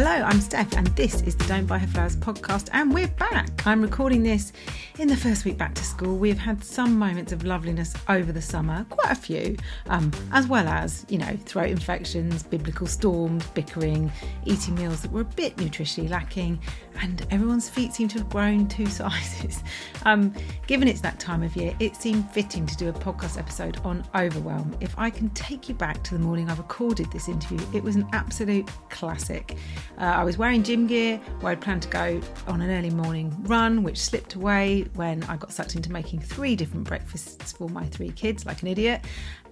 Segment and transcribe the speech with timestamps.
[0.00, 3.66] Hello, I'm Steph, and this is the Don't Buy Her Flowers podcast, and we're back.
[3.66, 4.52] I'm recording this
[5.00, 6.16] in the first week back to school.
[6.16, 9.56] We've had some moments of loveliness over the summer, quite a few,
[9.88, 14.12] um, as well as, you know, throat infections, biblical storms, bickering,
[14.44, 16.60] eating meals that were a bit nutritionally lacking,
[17.00, 19.62] and everyone's feet seem to have grown two sizes.
[20.04, 20.32] Um,
[20.66, 24.04] given it's that time of year, it seemed fitting to do a podcast episode on
[24.14, 24.76] overwhelm.
[24.80, 27.96] If I can take you back to the morning I recorded this interview, it was
[27.96, 29.56] an absolute classic.
[29.98, 33.34] Uh, I was wearing gym gear where I'd planned to go on an early morning
[33.42, 37.86] run, which slipped away when I got sucked into making three different breakfasts for my
[37.86, 39.02] three kids, like an idiot.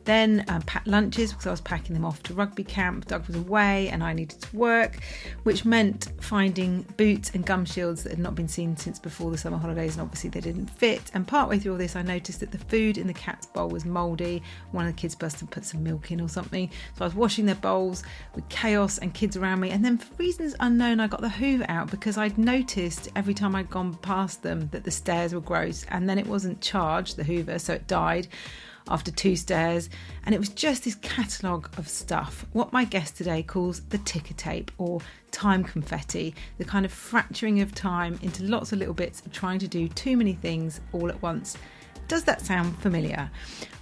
[0.06, 3.06] Then um, packed lunches because I was packing them off to rugby camp.
[3.06, 4.98] Doug was away and I needed to work,
[5.42, 9.36] which meant finding boots and gum shields that had not been seen since before the
[9.36, 11.10] summer holidays, and obviously they didn't fit.
[11.12, 13.84] And partway through all this, I noticed that the food in the cat's bowl was
[13.84, 14.42] mouldy.
[14.70, 16.70] One of the kids must and put some milk in or something.
[16.96, 19.70] So I was washing their bowls with chaos and kids around me.
[19.70, 23.56] And then, for reasons unknown, I got the Hoover out because I'd noticed every time
[23.56, 27.24] I'd gone past them that the stairs were gross, and then it wasn't charged, the
[27.24, 28.28] Hoover, so it died
[28.88, 29.88] after two stairs,
[30.24, 32.46] and it was just this catalogue of stuff.
[32.52, 37.60] What my guest today calls the ticker tape or time confetti, the kind of fracturing
[37.60, 41.08] of time into lots of little bits of trying to do too many things all
[41.08, 41.56] at once.
[42.08, 43.30] Does that sound familiar?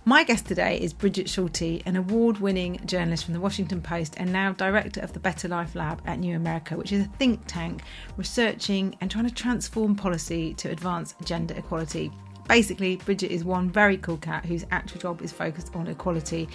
[0.06, 4.32] My guest today is Brigid Schulte, an award winning journalist from the Washington Post and
[4.32, 7.82] now director of the Better Life Lab at New America, which is a think tank
[8.16, 12.10] researching and trying to transform policy to advance gender equality.
[12.49, 16.49] Basically, Brigid is one very cool cat whose actual job is focused on equality.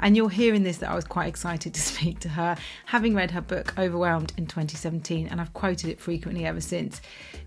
[0.00, 3.14] And you'll hear in this that I was quite excited to speak to her, having
[3.14, 7.00] read her book Overwhelmed in 2017, and I've quoted it frequently ever since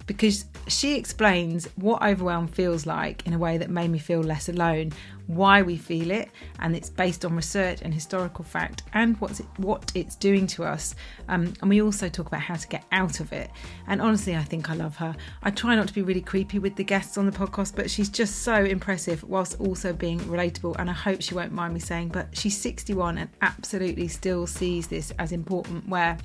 [0.09, 4.49] because she explains what overwhelm feels like in a way that made me feel less
[4.49, 4.91] alone,
[5.27, 9.45] why we feel it, and it's based on research and historical fact and what's it,
[9.57, 10.95] what it's doing to us.
[11.27, 13.51] Um, and we also talk about how to get out of it.
[13.85, 15.15] And honestly, I think I love her.
[15.43, 18.09] I try not to be really creepy with the guests on the podcast, but she's
[18.09, 20.75] just so impressive whilst also being relatable.
[20.79, 24.87] And I hope she won't mind me saying, but she's 61 and absolutely still sees
[24.87, 25.87] this as important.
[25.87, 26.17] Where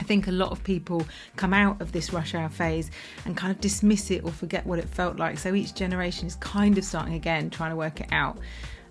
[0.00, 2.90] I think a lot of people come out of this rush hour phase
[3.24, 5.38] and kind of dismiss it or forget what it felt like.
[5.38, 8.38] So each generation is kind of starting again, trying to work it out.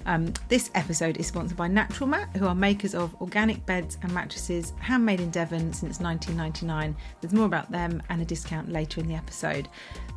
[0.08, 4.74] Um, this episode is sponsored by Naturalmat, who are makers of organic beds and mattresses,
[4.80, 6.96] handmade in Devon since 1999.
[7.22, 9.68] There's more about them and a discount later in the episode.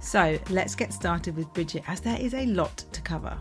[0.01, 3.37] So let's get started with Brigid, as there is a lot to cover.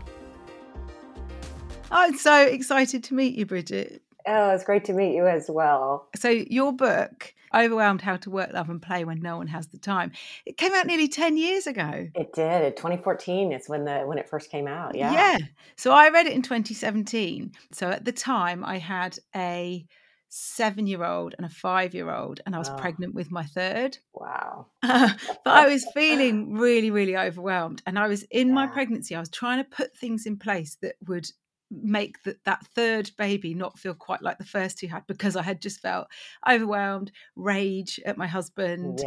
[1.90, 4.00] I'm so excited to meet you, Brigid.
[4.26, 6.08] Oh, it's great to meet you as well.
[6.16, 9.78] So, your book, Overwhelmed How to Work, Love and Play When No One Has the
[9.78, 10.12] Time,
[10.46, 12.08] it came out nearly 10 years ago.
[12.14, 12.76] It did.
[12.76, 14.94] 2014 is when the when it first came out.
[14.94, 15.12] Yeah.
[15.12, 15.38] Yeah.
[15.76, 17.52] So, I read it in 2017.
[17.72, 19.86] So, at the time, I had a
[20.30, 22.76] seven year old and a five year old, and I was Wow.
[22.76, 23.98] pregnant with my third.
[24.12, 24.66] Wow.
[24.82, 25.16] but
[25.46, 27.82] I was feeling really, really overwhelmed.
[27.86, 30.96] And I was in my pregnancy, I was trying to put things in place that
[31.06, 31.30] would
[31.70, 35.42] make that that third baby not feel quite like the first two had because I
[35.42, 36.08] had just felt
[36.48, 38.98] overwhelmed, rage at my husband,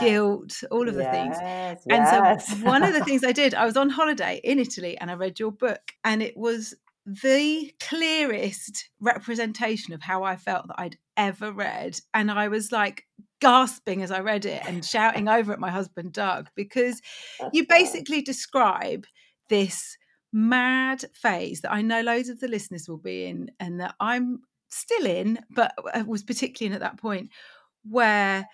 [0.00, 1.36] guilt, all of the things.
[1.40, 4.96] Yes, And so one of the things I did, I was on holiday in Italy
[4.98, 6.74] and I read your book and it was
[7.06, 11.98] the clearest representation of how I felt that I'd ever read.
[12.14, 13.04] And I was like
[13.40, 17.02] gasping as I read it and shouting over at my husband, Doug, because
[17.52, 19.06] you basically describe
[19.50, 19.98] this
[20.34, 24.40] mad phase that I know loads of the listeners will be in and that I'm
[24.68, 27.30] still in, but I was particularly in at that point
[27.88, 28.48] where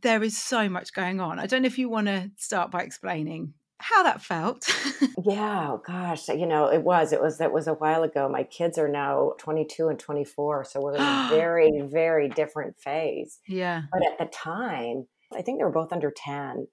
[0.00, 1.40] there is so much going on.
[1.40, 4.68] I don't know if you want to start by explaining how that felt.
[5.24, 7.12] yeah, oh gosh, you know, it was.
[7.12, 8.28] It was that was a while ago.
[8.28, 13.40] My kids are now 22 and 24, so we're in a very very different phase.
[13.48, 13.82] Yeah.
[13.92, 16.68] But at the time, I think they were both under 10,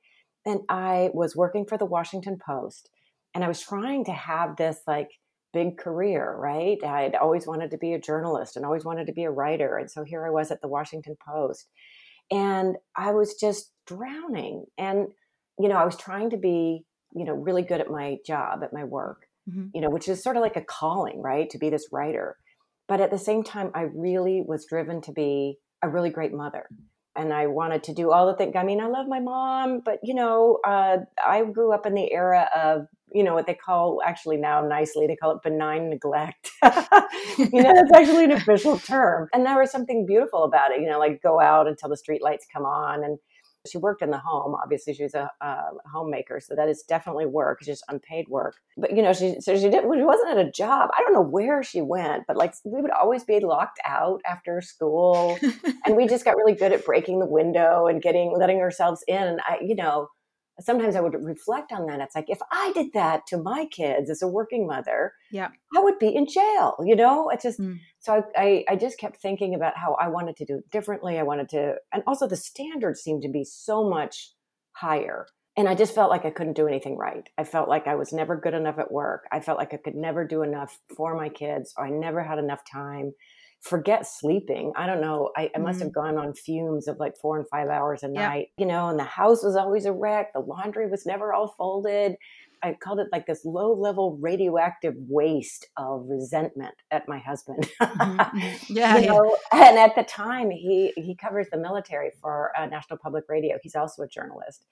[0.46, 2.90] and I was working for the Washington Post
[3.34, 5.10] and I was trying to have this like
[5.54, 6.82] big career, right?
[6.84, 9.78] I'd always wanted to be a journalist and always wanted to be a writer.
[9.78, 11.68] And so here I was at the Washington Post
[12.32, 14.66] and I was just drowning.
[14.78, 15.08] And,
[15.60, 18.74] you know, I was trying to be, you know, really good at my job, at
[18.74, 19.68] my work, mm-hmm.
[19.74, 21.50] you know, which is sort of like a calling, right?
[21.50, 22.38] To be this writer.
[22.88, 26.68] But at the same time, I really was driven to be a really great mother.
[27.16, 28.56] And I wanted to do all the things.
[28.56, 32.12] I mean, I love my mom, but, you know, uh, I grew up in the
[32.12, 36.52] era of you know what they call actually now nicely they call it benign neglect.
[37.38, 39.28] You know that's actually an official term.
[39.34, 42.22] And there was something beautiful about it you know like go out until the street
[42.24, 43.04] lights come on.
[43.04, 43.18] And
[43.68, 45.56] she worked in the home obviously she was a, a
[45.94, 48.56] homemaker so that is definitely work it's just unpaid work.
[48.78, 51.22] But you know she so she didn't she wasn't at a job i don't know
[51.22, 55.38] where she went but like we would always be locked out after school.
[55.86, 59.40] And we just got really good at breaking the window and getting letting ourselves in.
[59.48, 60.10] I you know
[60.64, 62.00] sometimes I would reflect on that.
[62.00, 65.80] It's like if I did that to my kids as a working mother, yeah, I
[65.80, 66.76] would be in jail.
[66.84, 67.80] You know, it just mm.
[68.00, 71.20] so I, I, I just kept thinking about how I wanted to do it differently.
[71.20, 74.32] I wanted to, and also the standards seemed to be so much
[74.74, 75.28] higher.
[75.58, 77.28] And I just felt like I couldn't do anything right.
[77.38, 79.26] I felt like I was never good enough at work.
[79.34, 82.40] I felt like I could never do enough for my kids, or I never had
[82.40, 83.14] enough time
[83.62, 84.74] forget sleeping.
[84.76, 85.30] I don't know.
[85.38, 85.88] I, I must mm-hmm.
[85.88, 88.98] have gone on fumes of like four and five hours a night, you know, and
[88.98, 90.34] the house was always a wreck.
[90.34, 92.16] The laundry was never all folded.
[92.64, 97.70] I called it like this low level radioactive waste of resentment at my husband.
[97.82, 98.20] mm-hmm.
[98.20, 98.58] mm-hmm.
[98.74, 99.38] Yeah, you know?
[99.52, 103.58] And at the time, he he covers the military for uh, National Public Radio.
[103.62, 104.66] He's also a journalist,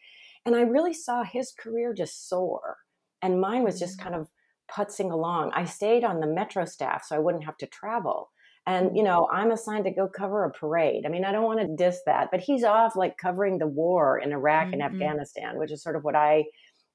[0.45, 2.77] and I really saw his career just soar,
[3.21, 4.09] and mine was just mm-hmm.
[4.09, 4.29] kind of
[4.71, 5.51] putzing along.
[5.53, 8.31] I stayed on the metro staff, so I wouldn't have to travel.
[8.69, 11.03] And, you know, I'm assigned to go cover a parade.
[11.03, 14.19] I mean, I don't want to diss that, but he's off like covering the war
[14.19, 14.73] in Iraq mm-hmm.
[14.73, 16.43] and Afghanistan, which is sort of what I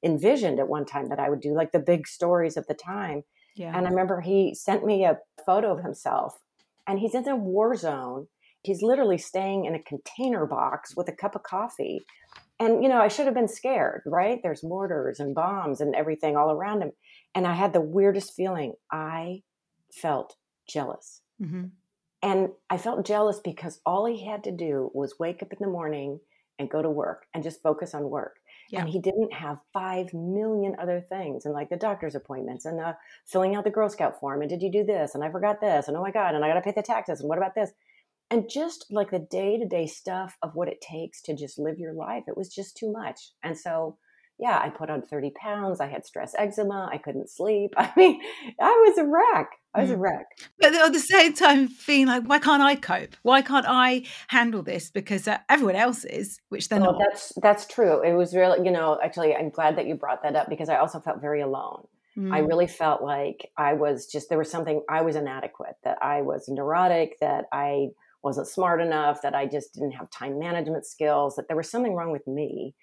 [0.04, 3.24] envisioned at one time that I would do, like the big stories of the time.
[3.56, 3.76] Yeah.
[3.76, 6.38] And I remember he sent me a photo of himself
[6.86, 8.28] and he's in a war zone.
[8.62, 12.02] He's literally staying in a container box with a cup of coffee.
[12.60, 14.38] And, you know, I should have been scared, right?
[14.44, 16.92] There's mortars and bombs and everything all around him.
[17.34, 18.74] And I had the weirdest feeling.
[18.92, 19.42] I
[19.92, 20.36] felt
[20.68, 21.22] jealous.
[21.44, 21.64] Mm-hmm.
[22.22, 25.68] And I felt jealous because all he had to do was wake up in the
[25.68, 26.20] morning
[26.58, 28.36] and go to work and just focus on work.
[28.70, 28.80] Yeah.
[28.80, 32.96] And he didn't have five million other things and like the doctor's appointments and the
[33.26, 34.40] filling out the Girl Scout form.
[34.40, 35.14] And did you do this?
[35.14, 35.86] And I forgot this.
[35.86, 36.34] And oh my God.
[36.34, 37.20] And I got to pay the taxes.
[37.20, 37.72] And what about this?
[38.30, 41.78] And just like the day to day stuff of what it takes to just live
[41.78, 43.32] your life, it was just too much.
[43.42, 43.98] And so
[44.38, 45.80] yeah, I put on 30 pounds.
[45.80, 46.88] I had stress eczema.
[46.92, 47.74] I couldn't sleep.
[47.76, 48.20] I mean,
[48.60, 49.50] I was a wreck.
[49.74, 50.00] I was a mm.
[50.00, 50.26] wreck.
[50.60, 53.16] But at the same time, feeling like, why can't I cope?
[53.22, 54.90] Why can't I handle this?
[54.90, 57.00] Because uh, everyone else is, which they're well, not.
[57.00, 58.02] That's that's true.
[58.02, 60.76] It was really, you know, actually, I'm glad that you brought that up because I
[60.76, 61.86] also felt very alone.
[62.16, 62.32] Mm.
[62.32, 65.76] I really felt like I was just there was something I was inadequate.
[65.84, 67.18] That I was neurotic.
[67.20, 67.88] That I
[68.22, 69.22] wasn't smart enough.
[69.22, 71.36] That I just didn't have time management skills.
[71.36, 72.74] That there was something wrong with me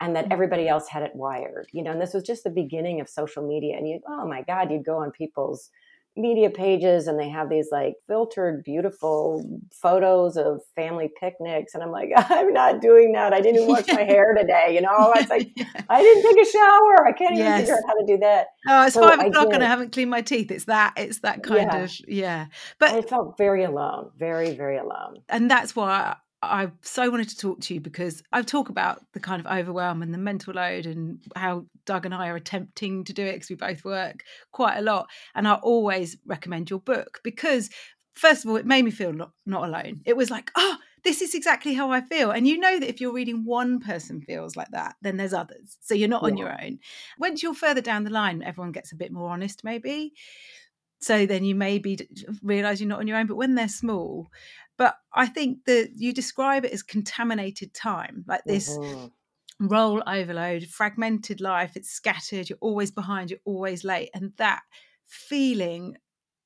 [0.00, 0.32] and that mm-hmm.
[0.32, 3.46] everybody else had it wired you know and this was just the beginning of social
[3.46, 5.70] media and you oh my god you'd go on people's
[6.18, 11.92] media pages and they have these like filtered beautiful photos of family picnics and i'm
[11.92, 13.32] like i'm not doing that.
[13.32, 15.12] I didn't wash my hair today you know?
[15.14, 15.66] It's like yeah.
[15.88, 17.06] i didn't take a shower.
[17.06, 18.48] I can't even figure out how to do that.
[18.68, 20.50] Oh it's so five o'clock and i haven't cleaned my teeth.
[20.50, 21.82] It's that it's that kind yeah.
[21.84, 22.46] of yeah.
[22.80, 25.22] But i felt very alone very very alone.
[25.28, 29.20] And that's why I so wanted to talk to you because I talk about the
[29.20, 33.12] kind of overwhelm and the mental load and how Doug and I are attempting to
[33.12, 35.08] do it because we both work quite a lot.
[35.34, 37.70] And I always recommend your book because,
[38.14, 40.02] first of all, it made me feel not, not alone.
[40.06, 42.30] It was like, oh, this is exactly how I feel.
[42.30, 45.76] And you know that if you're reading one person feels like that, then there's others.
[45.80, 46.28] So you're not yeah.
[46.28, 46.78] on your own.
[47.18, 50.12] Once you're further down the line, everyone gets a bit more honest, maybe.
[51.00, 52.08] So then you maybe
[52.42, 53.26] realize you're not on your own.
[53.26, 54.28] But when they're small,
[54.78, 59.66] but I think that you describe it as contaminated time, like this mm-hmm.
[59.66, 64.10] role overload, fragmented life, it's scattered, you're always behind, you're always late.
[64.14, 64.62] And that
[65.04, 65.96] feeling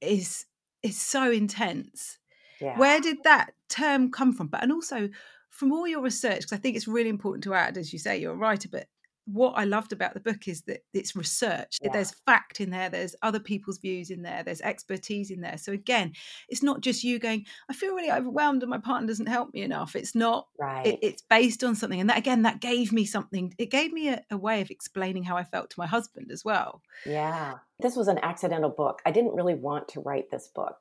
[0.00, 0.46] is
[0.82, 2.18] is so intense.
[2.60, 2.78] Yeah.
[2.78, 4.48] Where did that term come from?
[4.48, 5.10] But and also
[5.50, 8.18] from all your research, because I think it's really important to add, as you say,
[8.18, 8.86] you're a writer, but
[9.26, 11.78] what I loved about the book is that it's research.
[11.80, 11.90] Yeah.
[11.92, 12.88] There's fact in there.
[12.88, 14.42] There's other people's views in there.
[14.42, 15.58] There's expertise in there.
[15.58, 16.12] So again,
[16.48, 19.62] it's not just you going, I feel really overwhelmed and my partner doesn't help me
[19.62, 19.94] enough.
[19.94, 20.86] It's not, right.
[20.86, 22.00] It, it's based on something.
[22.00, 23.54] And that again, that gave me something.
[23.58, 26.44] It gave me a, a way of explaining how I felt to my husband as
[26.44, 26.82] well.
[27.06, 27.54] Yeah.
[27.78, 29.02] This was an accidental book.
[29.06, 30.76] I didn't really want to write this book.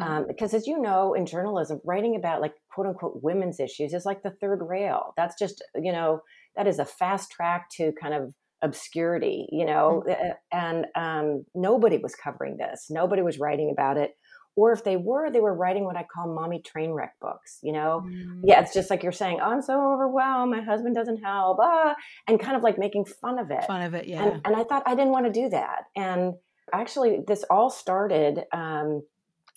[0.00, 4.06] Um, because as you know in journalism writing about like quote unquote women's issues is
[4.06, 6.22] like the third rail that's just you know
[6.56, 10.30] that is a fast track to kind of obscurity you know mm-hmm.
[10.50, 12.86] and um, nobody was covering this.
[12.90, 14.16] Nobody was writing about it.
[14.56, 17.72] Or if they were they were writing what i call mommy train wreck books you
[17.72, 18.02] know?
[18.04, 18.40] Mm-hmm.
[18.42, 21.94] yeah it's just like you're saying oh, i'm so overwhelmed my husband doesn't help ah,
[22.26, 23.64] and kind of like making fun of it.
[23.66, 24.24] Fun of it yeah.
[24.24, 25.84] and, and i thought i didn't want to do that.
[25.94, 26.34] And
[26.72, 29.02] actually this all started um,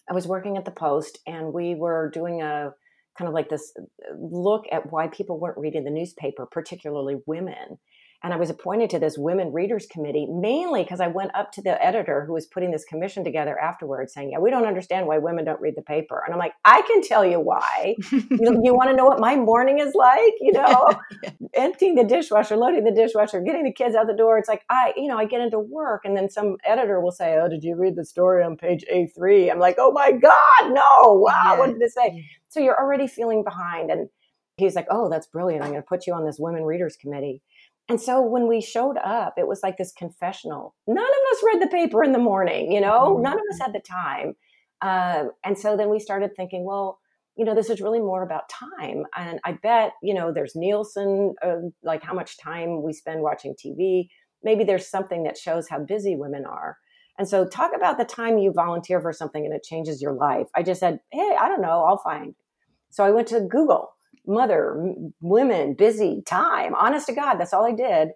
[0.09, 2.73] I was working at the Post and we were doing a
[3.21, 3.83] kind of like this uh,
[4.19, 7.77] look at why people weren't reading the newspaper, particularly women.
[8.23, 11.61] And I was appointed to this women readers committee mainly because I went up to
[11.61, 15.17] the editor who was putting this commission together afterwards saying, Yeah, we don't understand why
[15.17, 16.21] women don't read the paper.
[16.23, 17.95] And I'm like, I can tell you why.
[18.11, 20.33] you, you want to know what my morning is like?
[20.39, 20.89] You know,
[21.23, 21.31] yeah.
[21.55, 24.37] emptying the dishwasher, loading the dishwasher, getting the kids out the door.
[24.37, 27.39] It's like, I, you know, I get into work and then some editor will say,
[27.41, 29.51] Oh, did you read the story on page A3?
[29.51, 31.13] I'm like, Oh my God, no.
[31.13, 31.31] Wow.
[31.43, 31.57] Yeah.
[31.57, 32.23] What did it say?
[32.51, 33.89] So you're already feeling behind.
[33.89, 34.09] And
[34.57, 35.63] he's like, Oh, that's brilliant.
[35.63, 37.41] I'm going to put you on this women readers committee.
[37.89, 40.75] And so when we showed up, it was like this confessional.
[40.87, 43.23] None of us read the paper in the morning, you know, mm-hmm.
[43.23, 44.33] none of us had the time.
[44.81, 46.99] Uh, and so then we started thinking, well,
[47.35, 49.03] you know, this is really more about time.
[49.15, 53.55] And I bet, you know, there's Nielsen, uh, like how much time we spend watching
[53.55, 54.07] TV.
[54.43, 56.77] Maybe there's something that shows how busy women are.
[57.17, 60.47] And so talk about the time you volunteer for something and it changes your life.
[60.55, 62.35] I just said, hey, I don't know, I'll find.
[62.91, 63.93] So I went to Google
[64.27, 66.75] mother, women, busy, time.
[66.75, 68.09] Honest to God, that's all I did.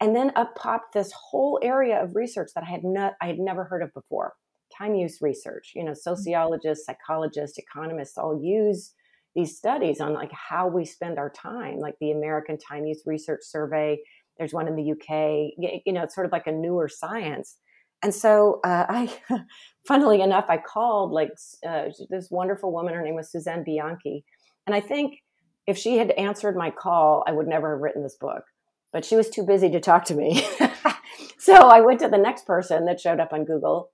[0.00, 3.38] And then up popped this whole area of research that I had not, I had
[3.38, 4.34] never heard of before.
[4.76, 5.72] Time use research.
[5.74, 6.14] You know, mm-hmm.
[6.14, 8.94] sociologists, psychologists, economists all use
[9.34, 13.42] these studies on like how we spend our time, like the American Time Use Research
[13.42, 13.98] Survey.
[14.38, 15.52] There's one in the UK.
[15.84, 17.56] You know, it's sort of like a newer science.
[18.02, 19.12] And so uh, I,
[19.86, 21.32] funnily enough, I called like
[21.66, 22.94] uh, this wonderful woman.
[22.94, 24.24] Her name was Suzanne Bianchi,
[24.66, 25.20] and I think
[25.66, 28.44] if she had answered my call, I would never have written this book.
[28.92, 30.44] But she was too busy to talk to me.
[31.38, 33.90] so I went to the next person that showed up on Google.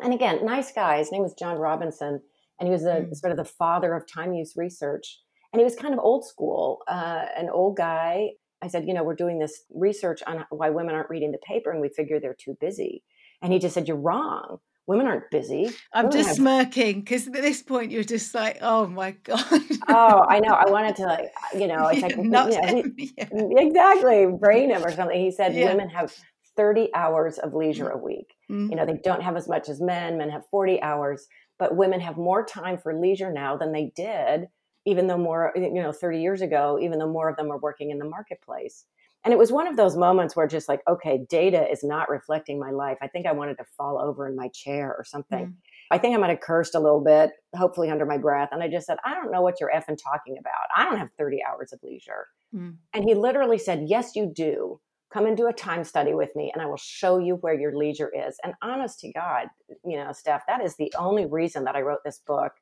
[0.00, 0.98] And again, nice guy.
[0.98, 2.20] His name was John Robinson.
[2.60, 3.16] And he was a, mm.
[3.16, 5.20] sort of the father of time use research.
[5.52, 8.30] And he was kind of old school, uh, an old guy.
[8.60, 11.70] I said, you know, we're doing this research on why women aren't reading the paper
[11.70, 13.02] and we figure they're too busy.
[13.42, 15.70] And he just said, You're wrong women aren't busy.
[15.92, 16.36] I'm women just have...
[16.38, 19.38] smirking because at this point you're just like, oh my god.
[19.86, 20.54] oh, I know.
[20.54, 23.28] I wanted to like, you know, it's like, Not know, he, yeah.
[23.32, 25.20] exactly, brain him or something.
[25.20, 25.66] He said yeah.
[25.66, 26.12] women have
[26.56, 28.34] 30 hours of leisure a week.
[28.50, 28.70] Mm-hmm.
[28.70, 30.18] You know, they don't have as much as men.
[30.18, 31.28] Men have 40 hours,
[31.58, 34.48] but women have more time for leisure now than they did,
[34.86, 37.90] even though more, you know, 30 years ago, even though more of them are working
[37.90, 38.86] in the marketplace.
[39.24, 42.58] And it was one of those moments where just like, okay, data is not reflecting
[42.58, 42.98] my life.
[43.02, 45.46] I think I wanted to fall over in my chair or something.
[45.46, 45.54] Mm.
[45.90, 48.50] I think I might have cursed a little bit, hopefully under my breath.
[48.52, 50.68] And I just said, I don't know what you're effing talking about.
[50.76, 52.26] I don't have 30 hours of leisure.
[52.54, 52.76] Mm.
[52.94, 54.80] And he literally said, Yes, you do.
[55.12, 57.74] Come and do a time study with me, and I will show you where your
[57.74, 58.36] leisure is.
[58.44, 59.46] And honest to God,
[59.82, 62.52] you know, Steph, that is the only reason that I wrote this book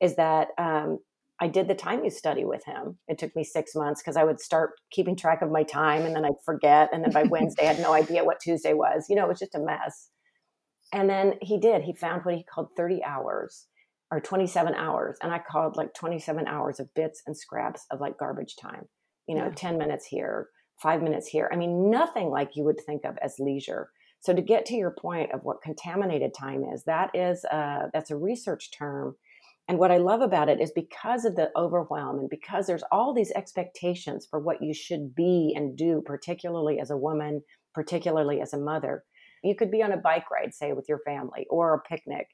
[0.00, 0.98] is that um,
[1.40, 2.98] I did the time use study with him.
[3.08, 6.14] It took me six months because I would start keeping track of my time and
[6.14, 6.90] then I'd forget.
[6.92, 9.06] And then by Wednesday, I had no idea what Tuesday was.
[9.08, 10.10] You know, it was just a mess.
[10.92, 11.82] And then he did.
[11.82, 13.66] He found what he called 30 hours
[14.12, 15.16] or 27 hours.
[15.22, 18.86] And I called like 27 hours of bits and scraps of like garbage time,
[19.26, 19.54] you know, yeah.
[19.56, 20.48] 10 minutes here,
[20.80, 21.50] five minutes here.
[21.52, 23.90] I mean, nothing like you would think of as leisure.
[24.20, 28.12] So to get to your point of what contaminated time is, that is, uh, that's
[28.12, 29.16] a research term
[29.68, 33.14] and what I love about it is because of the overwhelm and because there's all
[33.14, 37.42] these expectations for what you should be and do, particularly as a woman,
[37.72, 39.04] particularly as a mother.
[39.42, 42.28] You could be on a bike ride, say, with your family or a picnic,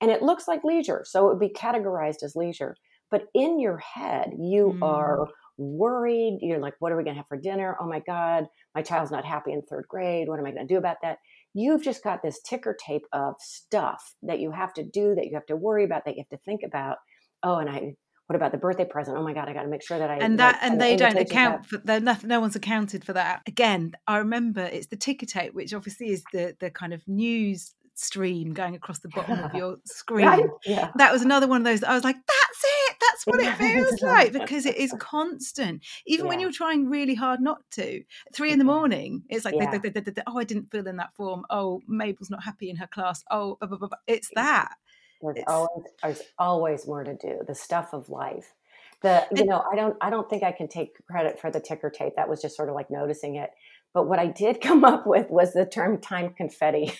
[0.00, 1.02] and it looks like leisure.
[1.04, 2.76] So it would be categorized as leisure.
[3.10, 4.86] But in your head, you mm.
[4.86, 6.38] are worried.
[6.40, 7.76] You're like, what are we going to have for dinner?
[7.80, 10.28] Oh my God, my child's not happy in third grade.
[10.28, 11.18] What am I going to do about that?
[11.54, 15.34] You've just got this ticker tape of stuff that you have to do, that you
[15.34, 16.98] have to worry about, that you have to think about.
[17.42, 17.94] Oh, and I,
[18.26, 19.16] what about the birthday present?
[19.18, 20.16] Oh my God, I got to make sure that I.
[20.18, 23.42] And that, like, and they don't account for, no, no one's accounted for that.
[23.46, 27.74] Again, I remember it's the ticker tape, which obviously is the, the kind of news
[28.00, 30.26] stream going across the bottom of your screen.
[30.26, 30.44] Right?
[30.64, 30.90] Yeah.
[30.96, 31.84] That was another one of those.
[31.84, 32.96] I was like, that's it.
[33.00, 35.84] That's what it feels like because it is constant.
[36.06, 36.30] Even yeah.
[36.30, 38.02] when you're trying really hard not to.
[38.32, 38.72] Three in the mm-hmm.
[38.72, 39.78] morning, it's like, yeah.
[40.26, 41.44] oh, I didn't fill in that form.
[41.50, 43.22] Oh, Mabel's not happy in her class.
[43.30, 43.98] Oh, blah, blah, blah.
[44.06, 44.74] it's that.
[45.22, 45.50] There's it's...
[45.50, 47.40] always there's always more to do.
[47.46, 48.54] The stuff of life.
[49.02, 51.90] The you know I don't I don't think I can take credit for the ticker
[51.90, 52.14] tape.
[52.16, 53.50] That was just sort of like noticing it.
[53.92, 56.92] But what I did come up with was the term time confetti.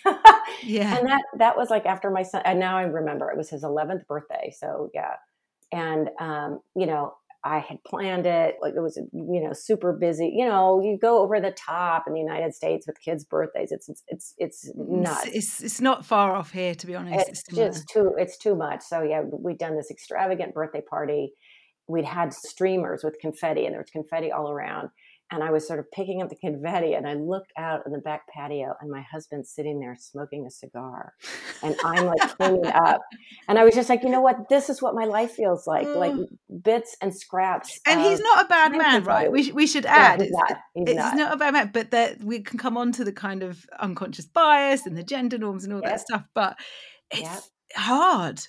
[0.62, 0.98] yeah.
[0.98, 3.62] And that that was like after my son and now I remember it was his
[3.62, 4.52] 11th birthday.
[4.56, 5.14] So yeah.
[5.72, 8.56] And um, you know, I had planned it.
[8.60, 10.32] Like it was, you know, super busy.
[10.34, 13.72] You know, you go over the top in the United States with kids' birthdays.
[13.72, 15.26] It's it's it's, it's nuts.
[15.32, 17.28] It's it's not far off here, to be honest.
[17.28, 18.82] It's, it's just too it's too much.
[18.82, 21.32] So yeah, we'd done this extravagant birthday party.
[21.86, 24.90] We'd had streamers with confetti, and there was confetti all around
[25.30, 27.98] and I was sort of picking up the confetti and I looked out in the
[27.98, 31.14] back patio and my husband's sitting there smoking a cigar
[31.62, 33.00] and I'm like cleaning up.
[33.46, 34.48] And I was just like, you know what?
[34.48, 35.96] This is what my life feels like, mm.
[35.96, 36.14] like
[36.62, 37.78] bits and scraps.
[37.86, 39.30] And he's not a bad man, right?
[39.30, 40.20] We, we should add.
[40.20, 40.56] Yeah, he's, not.
[40.74, 41.16] He's, it's not.
[41.16, 41.34] not.
[41.34, 44.84] a bad man, but that we can come on to the kind of unconscious bias
[44.86, 45.90] and the gender norms and all yep.
[45.90, 46.24] that stuff.
[46.34, 46.56] But
[47.10, 47.42] it's yep.
[47.76, 48.40] hard.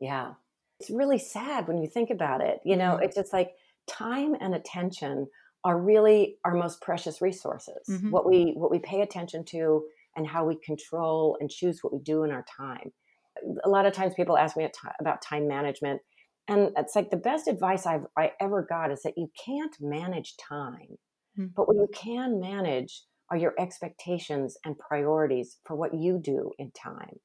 [0.00, 0.32] Yeah.
[0.80, 2.58] It's really sad when you think about it.
[2.64, 3.04] You know, mm.
[3.04, 3.52] it's just like
[3.86, 5.28] time and attention–
[5.64, 7.88] are really our most precious resources.
[7.88, 8.10] Mm-hmm.
[8.10, 9.84] What we what we pay attention to
[10.16, 12.92] and how we control and choose what we do in our time.
[13.64, 14.68] A lot of times people ask me
[15.00, 16.00] about time management
[16.46, 20.36] and it's like the best advice I've I ever got is that you can't manage
[20.36, 20.98] time.
[21.38, 21.46] Mm-hmm.
[21.56, 26.70] But what you can manage are your expectations and priorities for what you do in
[26.72, 27.18] time.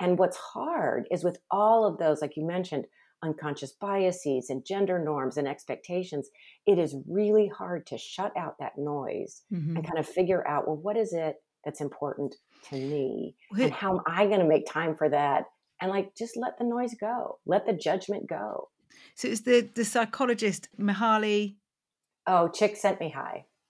[0.00, 2.86] And what's hard is with all of those like you mentioned
[3.24, 6.28] unconscious biases and gender norms and expectations,
[6.66, 9.76] it is really hard to shut out that noise mm-hmm.
[9.76, 12.36] and kind of figure out, well, what is it that's important
[12.68, 13.34] to me?
[13.58, 15.44] And how am I going to make time for that?
[15.80, 18.68] And like, just let the noise go, let the judgment go.
[19.14, 21.56] So it's the, the psychologist, Mihaly.
[22.26, 22.50] Oh.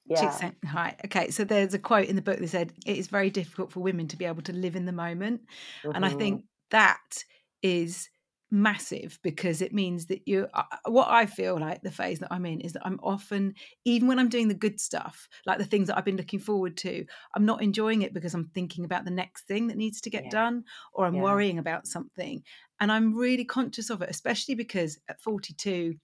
[0.07, 0.21] Yeah.
[0.21, 1.05] Csikszentmihalyi.
[1.07, 1.31] Okay.
[1.31, 4.07] So there's a quote in the book that said, It is very difficult for women
[4.09, 5.43] to be able to live in the moment.
[5.83, 5.97] Mm-hmm.
[5.97, 6.19] And I mm-hmm.
[6.19, 7.25] think that
[7.63, 8.11] is
[8.51, 10.47] massive because it means that you
[10.87, 14.19] what i feel like the phase that i'm in is that i'm often even when
[14.19, 17.45] i'm doing the good stuff like the things that i've been looking forward to i'm
[17.45, 20.31] not enjoying it because i'm thinking about the next thing that needs to get yeah.
[20.31, 21.23] done or i'm yeah.
[21.23, 22.43] worrying about something
[22.81, 25.95] and i'm really conscious of it especially because at 42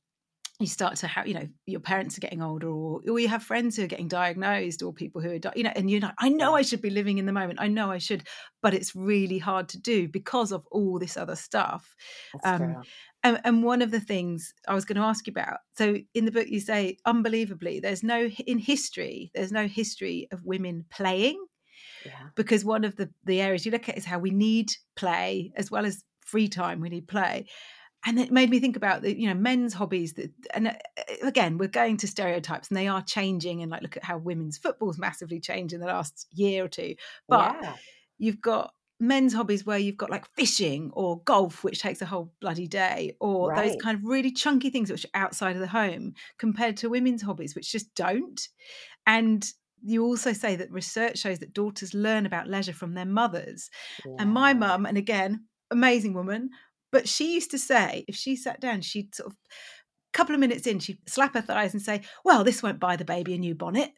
[0.60, 3.42] you start to have, you know, your parents are getting older, or, or you have
[3.42, 6.14] friends who are getting diagnosed, or people who are, di- you know, and you're like,
[6.18, 7.60] I know I should be living in the moment.
[7.60, 8.24] I know I should,
[8.62, 11.96] but it's really hard to do because of all this other stuff.
[12.44, 12.82] Um,
[13.22, 16.26] and, and, one of the things I was going to ask you about, so in
[16.26, 21.42] the book you say, unbelievably, there's no in history, there's no history of women playing,
[22.04, 22.28] yeah.
[22.36, 25.70] because one of the the areas you look at is how we need play as
[25.70, 26.80] well as free time.
[26.80, 27.46] We need play
[28.06, 30.72] and it made me think about the you know men's hobbies that and uh,
[31.22, 34.58] again we're going to stereotypes and they are changing and like look at how women's
[34.58, 36.94] football's massively changed in the last year or two
[37.28, 37.74] but yeah.
[38.18, 42.32] you've got men's hobbies where you've got like fishing or golf which takes a whole
[42.40, 43.68] bloody day or right.
[43.68, 47.22] those kind of really chunky things which are outside of the home compared to women's
[47.22, 48.48] hobbies which just don't
[49.06, 53.70] and you also say that research shows that daughters learn about leisure from their mothers
[54.04, 54.16] yeah.
[54.18, 56.50] and my mum and again amazing woman
[56.92, 59.36] but she used to say, if she sat down, she'd sort of,
[60.12, 62.96] a couple of minutes in, she'd slap her thighs and say, Well, this won't buy
[62.96, 63.92] the baby a new bonnet.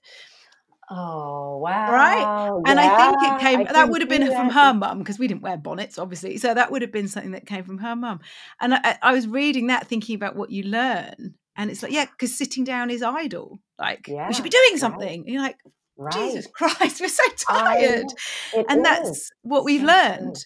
[0.95, 1.91] Oh wow!
[1.91, 3.61] Right, and I think it came.
[3.61, 4.37] I that would have been that.
[4.37, 6.37] from her mum because we didn't wear bonnets, obviously.
[6.37, 8.21] So that would have been something that came from her mum.
[8.61, 12.05] And I, I, was reading that, thinking about what you learn, and it's like, yeah,
[12.05, 13.61] because sitting down is idle.
[13.79, 15.21] Like yeah, we should be doing something.
[15.23, 15.29] Right.
[15.29, 15.57] you're like,
[15.97, 16.13] right.
[16.13, 18.07] Jesus Christ, we're so tired,
[18.55, 18.85] and is.
[18.85, 20.45] that's what we've learned.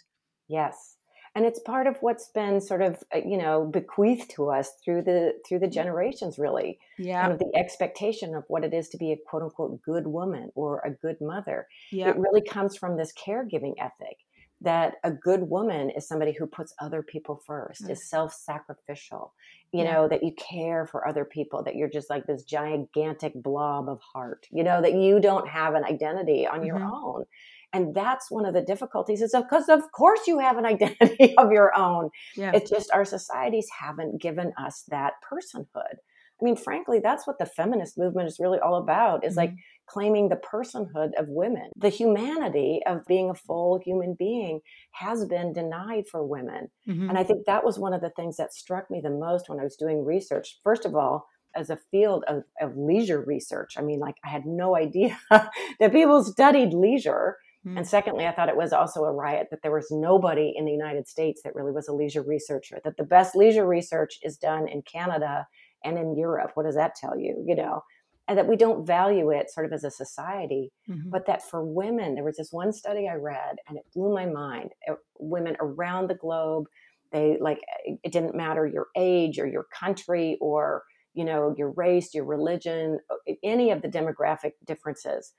[0.48, 0.95] Yes,
[1.36, 5.02] and it's part of what's been sort of uh, you know bequeathed to us through
[5.02, 8.96] the through the generations really yeah kind of the expectation of what it is to
[8.96, 12.08] be a quote unquote good woman or a good mother yeah.
[12.08, 14.16] it really comes from this caregiving ethic
[14.62, 17.90] that a good woman is somebody who puts other people first mm.
[17.90, 19.34] is self-sacrificial
[19.72, 19.92] you yeah.
[19.92, 24.00] know that you care for other people that you're just like this gigantic blob of
[24.00, 26.66] heart you know that you don't have an identity on mm-hmm.
[26.68, 27.26] your own
[27.72, 31.52] and that's one of the difficulties is because of course you have an identity of
[31.52, 32.52] your own yeah.
[32.54, 35.96] it's just our societies haven't given us that personhood
[36.40, 39.40] i mean frankly that's what the feminist movement is really all about is mm-hmm.
[39.40, 39.54] like
[39.86, 44.60] claiming the personhood of women the humanity of being a full human being
[44.92, 47.08] has been denied for women mm-hmm.
[47.08, 49.60] and i think that was one of the things that struck me the most when
[49.60, 53.82] i was doing research first of all as a field of, of leisure research i
[53.82, 57.78] mean like i had no idea that people studied leisure Mm.
[57.78, 60.72] And secondly, I thought it was also a riot that there was nobody in the
[60.72, 64.68] United States that really was a leisure researcher, that the best leisure research is done
[64.68, 65.46] in Canada
[65.84, 66.52] and in Europe.
[66.54, 67.42] What does that tell you?
[67.46, 67.82] You know,
[68.28, 71.10] and that we don't value it sort of as a society, mm-hmm.
[71.10, 74.26] but that for women, there was this one study I read and it blew my
[74.26, 74.70] mind.
[75.18, 76.66] Women around the globe,
[77.12, 80.82] they like, it didn't matter your age or your country or,
[81.14, 82.98] you know, your race, your religion,
[83.44, 85.32] any of the demographic differences.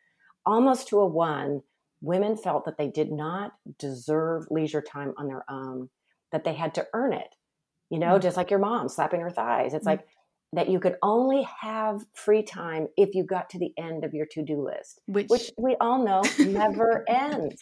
[0.45, 1.61] Almost to a one,
[2.01, 5.89] women felt that they did not deserve leisure time on their own,
[6.31, 7.27] that they had to earn it.
[7.89, 8.21] You know, mm-hmm.
[8.21, 9.73] just like your mom slapping her thighs.
[9.73, 9.99] It's mm-hmm.
[9.99, 10.07] like
[10.53, 14.25] that you could only have free time if you got to the end of your
[14.25, 17.61] to-do list which, which we all know never ends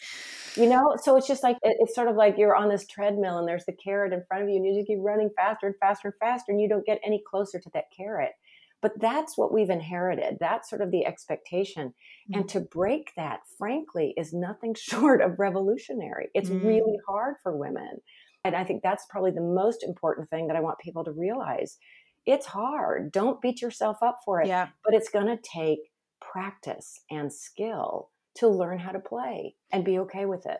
[0.54, 3.48] you know so it's just like it's sort of like you're on this treadmill and
[3.48, 6.08] there's the carrot in front of you and you just keep running faster and faster
[6.08, 8.32] and faster and you don't get any closer to that carrot
[8.82, 12.40] but that's what we've inherited that's sort of the expectation mm-hmm.
[12.40, 16.66] and to break that frankly is nothing short of revolutionary it's mm-hmm.
[16.66, 17.98] really hard for women
[18.44, 21.78] and i think that's probably the most important thing that i want people to realize
[22.26, 23.12] it's hard.
[23.12, 24.48] Don't beat yourself up for it.
[24.48, 24.68] Yeah.
[24.84, 25.78] But it's going to take
[26.20, 30.58] practice and skill to learn how to play and be okay with it.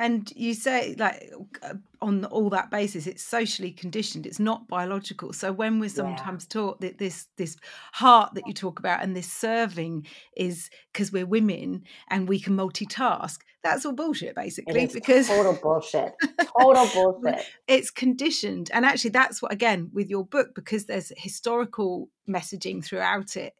[0.00, 1.30] And you say, like,
[1.62, 4.24] uh, on all that basis, it's socially conditioned.
[4.26, 5.34] It's not biological.
[5.34, 6.54] So when we're sometimes yeah.
[6.54, 7.58] taught that this this
[7.92, 12.56] heart that you talk about and this serving is because we're women and we can
[12.56, 14.86] multitask, that's all bullshit, basically.
[14.86, 16.14] because total bullshit,
[16.58, 17.44] total bullshit.
[17.68, 23.36] It's conditioned, and actually, that's what again with your book because there's historical messaging throughout
[23.36, 23.52] it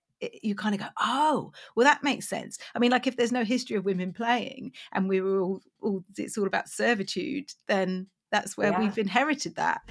[0.42, 2.58] you kind of go, oh, well, that makes sense.
[2.74, 6.04] I mean, like if there's no history of women playing and we were all, all
[6.16, 8.80] it's all about servitude, then that's where yeah.
[8.80, 9.82] we've inherited that.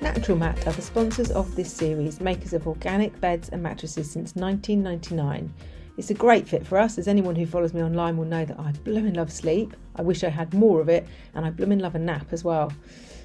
[0.00, 4.36] Natural Mat are the sponsors of this series, makers of organic beds and mattresses since
[4.36, 5.52] 1999.
[5.96, 8.60] It's a great fit for us, as anyone who follows me online will know that
[8.60, 9.74] I blooming love sleep.
[9.96, 12.72] I wish I had more of it, and I blooming love a nap as well.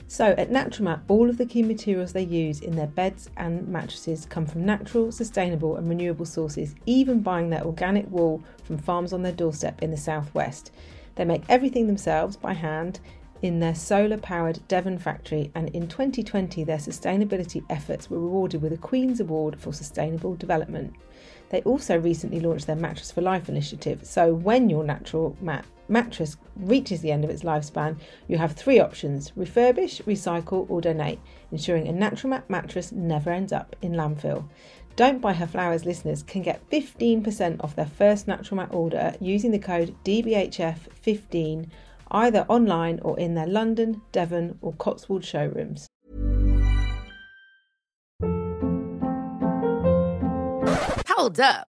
[0.07, 4.25] So at Naturalmat, all of the key materials they use in their beds and mattresses
[4.25, 9.23] come from natural, sustainable, and renewable sources, even buying their organic wool from farms on
[9.23, 10.71] their doorstep in the southwest.
[11.15, 12.99] They make everything themselves by hand
[13.41, 18.71] in their solar powered Devon factory, and in 2020, their sustainability efforts were rewarded with
[18.71, 20.93] a Queen's Award for Sustainable Development.
[21.49, 26.37] They also recently launched their Mattress for Life initiative, so when your natural mat mattress
[26.55, 31.19] reaches the end of its lifespan, you have three options refurbish, recycle, or donate,
[31.51, 34.47] ensuring a Naturalmat mattress never ends up in landfill.
[34.95, 39.59] Don't Buy Her Flowers listeners can get 15% off their first Naturalmat order using the
[39.59, 41.69] code DBHF15
[42.11, 45.87] either online or in their London, Devon, or Cotswold showrooms.
[51.07, 51.72] Hold up.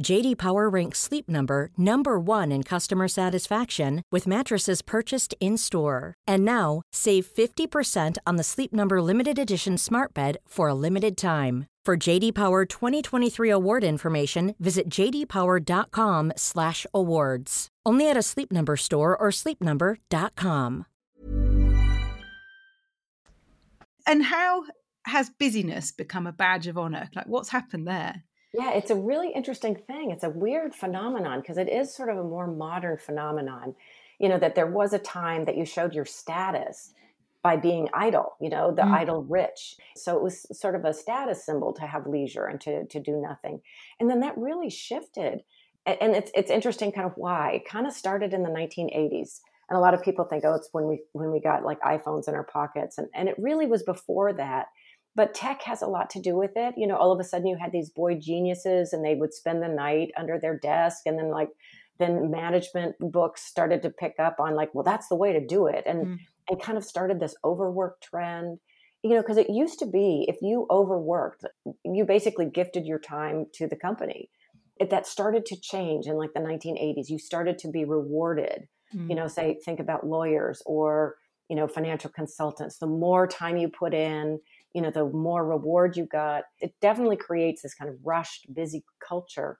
[0.00, 6.14] JD Power ranks Sleep Number number 1 in customer satisfaction with mattresses purchased in-store.
[6.26, 11.16] And now, save 50% on the Sleep Number limited edition smart bed for a limited
[11.16, 11.66] time.
[11.84, 17.68] For JD Power 2023 award information, visit jdpower.com/awards.
[17.84, 20.86] Only at a Sleep Number store or sleepnumber.com.
[24.06, 24.64] And how
[25.06, 27.10] has busyness become a badge of honor?
[27.14, 28.22] Like, what's happened there?
[28.54, 30.10] Yeah, it's a really interesting thing.
[30.10, 33.74] It's a weird phenomenon because it is sort of a more modern phenomenon.
[34.18, 36.92] You know, that there was a time that you showed your status
[37.42, 38.92] by being idle, you know, the mm.
[38.92, 39.76] idle rich.
[39.96, 43.20] So it was sort of a status symbol to have leisure and to, to do
[43.20, 43.62] nothing.
[43.98, 45.40] And then that really shifted.
[45.84, 47.54] And it's, it's interesting kind of why.
[47.54, 49.40] It kind of started in the 1980s.
[49.68, 52.28] And a lot of people think, oh, it's when we when we got like iPhones
[52.28, 52.98] in our pockets.
[52.98, 54.66] And, and it really was before that.
[55.14, 56.74] But tech has a lot to do with it.
[56.76, 59.62] You know, all of a sudden you had these boy geniuses and they would spend
[59.62, 61.50] the night under their desk and then like
[61.98, 65.66] then management books started to pick up on like, well, that's the way to do
[65.66, 65.84] it.
[65.86, 68.58] And mm and kind of started this overwork trend
[69.02, 71.44] you know because it used to be if you overworked
[71.84, 74.30] you basically gifted your time to the company
[74.78, 79.10] it, that started to change in like the 1980s you started to be rewarded mm-hmm.
[79.10, 81.16] you know say think about lawyers or
[81.48, 84.40] you know financial consultants the more time you put in
[84.74, 88.84] you know the more reward you got it definitely creates this kind of rushed busy
[89.06, 89.58] culture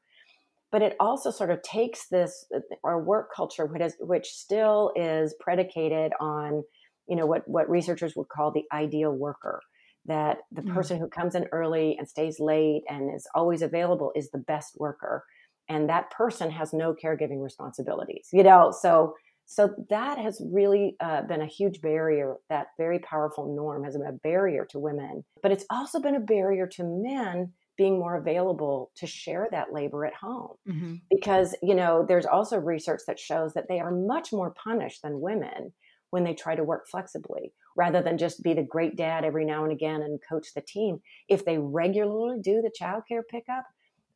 [0.71, 4.93] but it also sort of takes this uh, our work culture which, is, which still
[4.97, 6.63] is predicated on
[7.09, 9.61] you know what what researchers would call the ideal worker
[10.07, 10.75] that the mm.
[10.75, 14.75] person who comes in early and stays late and is always available is the best
[14.79, 15.25] worker
[15.69, 19.15] and that person has no caregiving responsibilities you know so
[19.47, 24.07] so that has really uh, been a huge barrier that very powerful norm has been
[24.07, 28.91] a barrier to women but it's also been a barrier to men being more available
[28.95, 30.95] to share that labor at home mm-hmm.
[31.11, 35.21] because you know there's also research that shows that they are much more punished than
[35.21, 35.73] women
[36.11, 39.65] when they try to work flexibly rather than just be the great dad every now
[39.65, 41.01] and again and coach the team.
[41.27, 43.65] If they regularly do the childcare pickup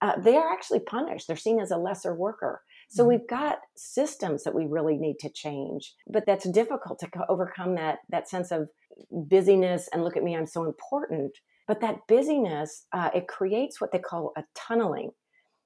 [0.03, 1.27] uh, they are actually punished.
[1.27, 3.11] They're seen as a lesser worker so mm-hmm.
[3.11, 7.99] we've got systems that we really need to change but that's difficult to overcome that
[8.09, 8.69] that sense of
[9.11, 13.93] busyness and look at me i'm so important but that busyness, uh, it creates what
[13.93, 15.11] they call a tunneling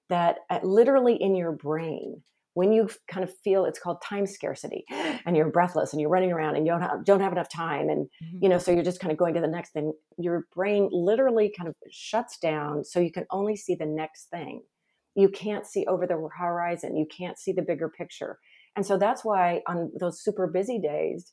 [0.08, 2.22] that uh, literally in your brain,
[2.54, 6.32] when you kind of feel it's called time scarcity and you're breathless and you're running
[6.32, 8.38] around and you don't have, don't have enough time and mm-hmm.
[8.42, 11.54] you know so you're just kind of going to the next thing your brain literally
[11.56, 14.62] kind of shuts down so you can only see the next thing
[15.20, 18.38] you can't see over the horizon you can't see the bigger picture
[18.76, 21.32] and so that's why on those super busy days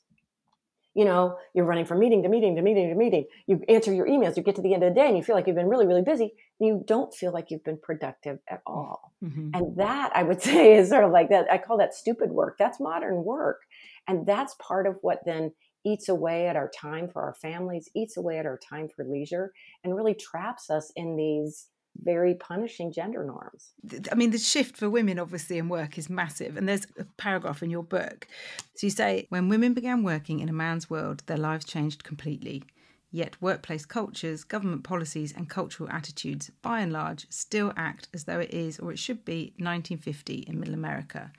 [0.98, 3.24] you know, you're running from meeting to meeting to meeting to meeting.
[3.46, 5.36] You answer your emails, you get to the end of the day and you feel
[5.36, 6.32] like you've been really, really busy.
[6.58, 9.12] You don't feel like you've been productive at all.
[9.22, 9.50] Mm-hmm.
[9.54, 11.46] And that I would say is sort of like that.
[11.52, 12.56] I call that stupid work.
[12.58, 13.60] That's modern work.
[14.08, 15.52] And that's part of what then
[15.86, 19.52] eats away at our time for our families, eats away at our time for leisure,
[19.84, 21.68] and really traps us in these
[22.02, 23.72] very punishing gender norms.
[24.10, 26.56] I mean, the shift for women, obviously, in work is massive.
[26.56, 28.26] And there's a paragraph in your book.
[28.74, 32.64] So you say, when women began working in a man's world, their lives changed completely.
[33.10, 38.38] Yet workplace cultures, government policies, and cultural attitudes, by and large, still act as though
[38.38, 41.32] it is or it should be 1950 in middle America.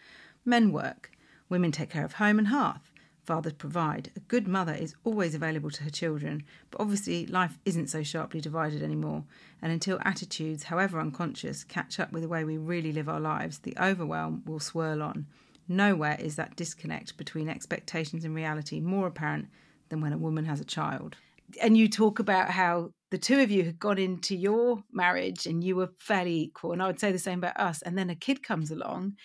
[0.46, 1.12] Men work,
[1.48, 2.89] women take care of home and hearth,
[3.30, 4.10] fathers provide.
[4.16, 8.42] A good mother is always available to her children, but obviously life isn't so sharply
[8.42, 9.24] divided anymore.
[9.62, 13.60] And until attitudes, however unconscious, catch up with the way we really live our lives,
[13.60, 15.28] the overwhelm will swirl on.
[15.68, 19.50] Nowhere is that disconnect between expectations and reality more apparent
[19.90, 21.16] than when a woman has a child.
[21.62, 25.64] And you talk about how the two of you had gone into your marriage and
[25.64, 26.72] you were fairly equal.
[26.72, 27.84] And I would say the same about us.
[27.84, 29.18] And then a kid comes along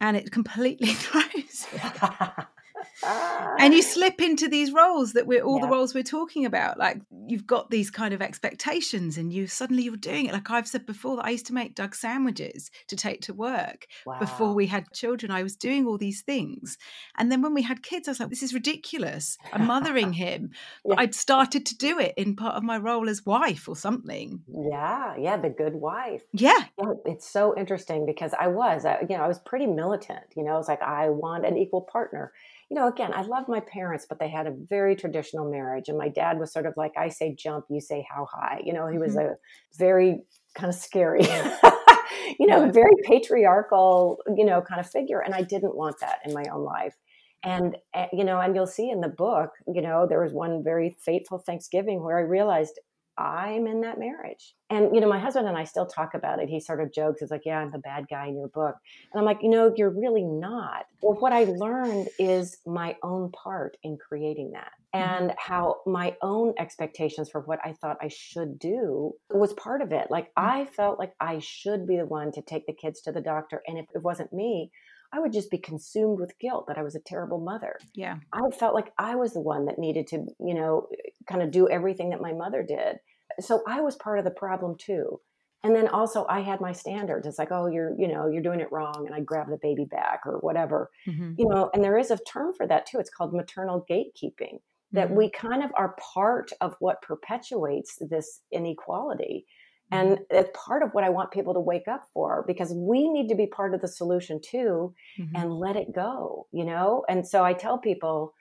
[0.00, 1.66] and it completely throws
[3.02, 3.86] and you ah.
[3.86, 5.66] slip into these roles that we're all yeah.
[5.66, 9.82] the roles we're talking about like you've got these kind of expectations and you suddenly
[9.82, 10.32] you're doing it.
[10.32, 13.86] Like i've said before that i used to make doug sandwiches to take to work
[14.04, 14.18] wow.
[14.18, 15.30] before we had children.
[15.30, 16.78] I was doing all these things.
[17.18, 19.38] And then when we had kids i was like this is ridiculous.
[19.52, 20.50] I'm mothering him.
[20.84, 20.96] Yeah.
[20.98, 24.42] i'd started to do it in part of my role as wife or something.
[24.48, 26.22] Yeah yeah the good wife.
[26.32, 30.24] Yeah, yeah it's so interesting because i was I, you know i was pretty militant
[30.36, 32.32] you know it's like i want an equal partner
[32.70, 35.88] you know, again, I love my parents, but they had a very traditional marriage.
[35.88, 38.60] And my dad was sort of like, I say jump, you say how high.
[38.64, 39.32] You know, he was mm-hmm.
[39.32, 39.36] a
[39.78, 40.22] very
[40.56, 41.22] kind of scary,
[42.40, 45.20] you know, very patriarchal, you know, kind of figure.
[45.20, 46.96] And I didn't want that in my own life.
[47.44, 50.64] And, eh, you know, and you'll see in the book, you know, there was one
[50.64, 52.80] very fateful Thanksgiving where I realized
[53.18, 54.54] I'm in that marriage.
[54.68, 56.48] And, you know, my husband and I still talk about it.
[56.48, 58.74] He sort of jokes, it's like, yeah, I'm the bad guy in your book.
[59.12, 60.86] And I'm like, you know, you're really not.
[61.02, 65.24] Well, what I learned is my own part in creating that mm-hmm.
[65.24, 69.92] and how my own expectations for what I thought I should do was part of
[69.92, 70.10] it.
[70.10, 70.48] Like, mm-hmm.
[70.48, 73.62] I felt like I should be the one to take the kids to the doctor.
[73.66, 74.70] And if it wasn't me,
[75.12, 77.78] I would just be consumed with guilt that I was a terrible mother.
[77.94, 78.16] Yeah.
[78.32, 80.88] I felt like I was the one that needed to, you know,
[81.28, 82.98] kind of do everything that my mother did.
[83.40, 85.20] So I was part of the problem too.
[85.62, 87.26] And then also I had my standards.
[87.26, 89.04] It's like, oh, you're, you know, you're doing it wrong.
[89.06, 91.32] And I grab the baby back or whatever, mm-hmm.
[91.36, 92.98] you know, and there is a term for that too.
[92.98, 94.58] It's called maternal gatekeeping
[94.92, 95.16] that mm-hmm.
[95.16, 99.46] we kind of are part of what perpetuates this inequality.
[99.90, 100.36] And mm-hmm.
[100.36, 103.34] it's part of what I want people to wake up for because we need to
[103.34, 105.36] be part of the solution too mm-hmm.
[105.36, 107.04] and let it go, you know?
[107.08, 108.34] And so I tell people,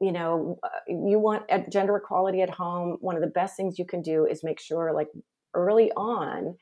[0.00, 2.98] you know, uh, you want gender equality at home.
[3.00, 5.08] One of the best things you can do is make sure, like
[5.54, 6.56] early on,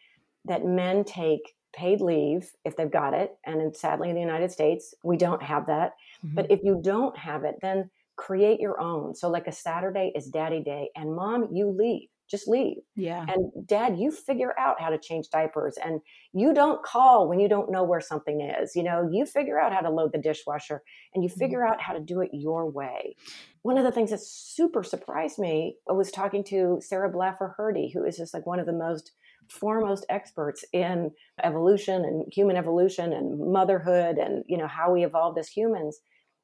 [0.45, 3.37] that men take paid leave if they've got it.
[3.45, 5.93] And sadly, in the United States, we don't have that.
[6.25, 6.35] Mm-hmm.
[6.35, 9.15] But if you don't have it, then create your own.
[9.15, 12.79] So, like a Saturday is daddy day, and mom, you leave just leave.
[12.97, 13.25] Yeah.
[13.29, 16.01] And dad, you figure out how to change diapers and
[16.33, 18.75] you don't call when you don't know where something is.
[18.75, 20.83] You know, you figure out how to load the dishwasher
[21.15, 21.39] and you mm-hmm.
[21.39, 23.17] figure out how to do it your way.
[23.63, 27.93] One of the things that super surprised me I was talking to Sarah Blaffer Hrdy,
[27.93, 29.13] who is just like one of the most
[29.49, 31.13] foremost experts in
[31.45, 36.01] evolution and human evolution and motherhood and you know how we evolved as humans.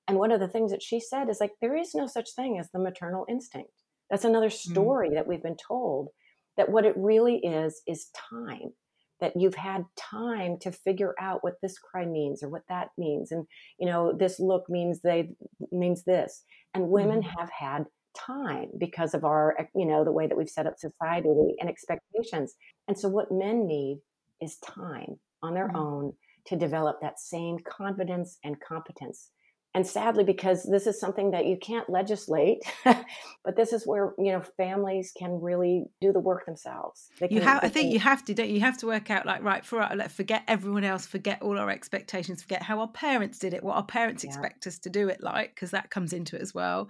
[0.09, 2.59] And one of the things that she said is like there is no such thing
[2.59, 3.82] as the maternal instinct
[4.13, 4.53] that's another mm.
[4.53, 5.15] story mm.
[5.15, 6.11] that we've been told
[6.57, 8.73] that what it really is is time
[9.21, 13.33] that you've had time to figure out what this cry means or what that means
[13.33, 13.47] and
[13.81, 15.31] you know this look means they
[15.73, 16.45] means this
[16.75, 17.39] and women mm.
[17.39, 21.55] have had time because of our you know the way that we've set up society
[21.59, 22.55] and expectations
[22.87, 23.99] and so what men need
[24.43, 25.77] is time on their mm.
[25.77, 26.13] own
[26.45, 29.31] to develop that same confidence and competence
[29.75, 34.33] and sadly because this is something that you can't legislate but this is where you
[34.33, 37.09] know families can really do the work themselves.
[37.19, 38.61] Can, you have i think can, you have to don't you?
[38.61, 42.43] Have to work out like right for like forget everyone else forget all our expectations
[42.43, 44.31] forget how our parents did it what our parents yeah.
[44.31, 46.89] expect us to do it like because that comes into it as well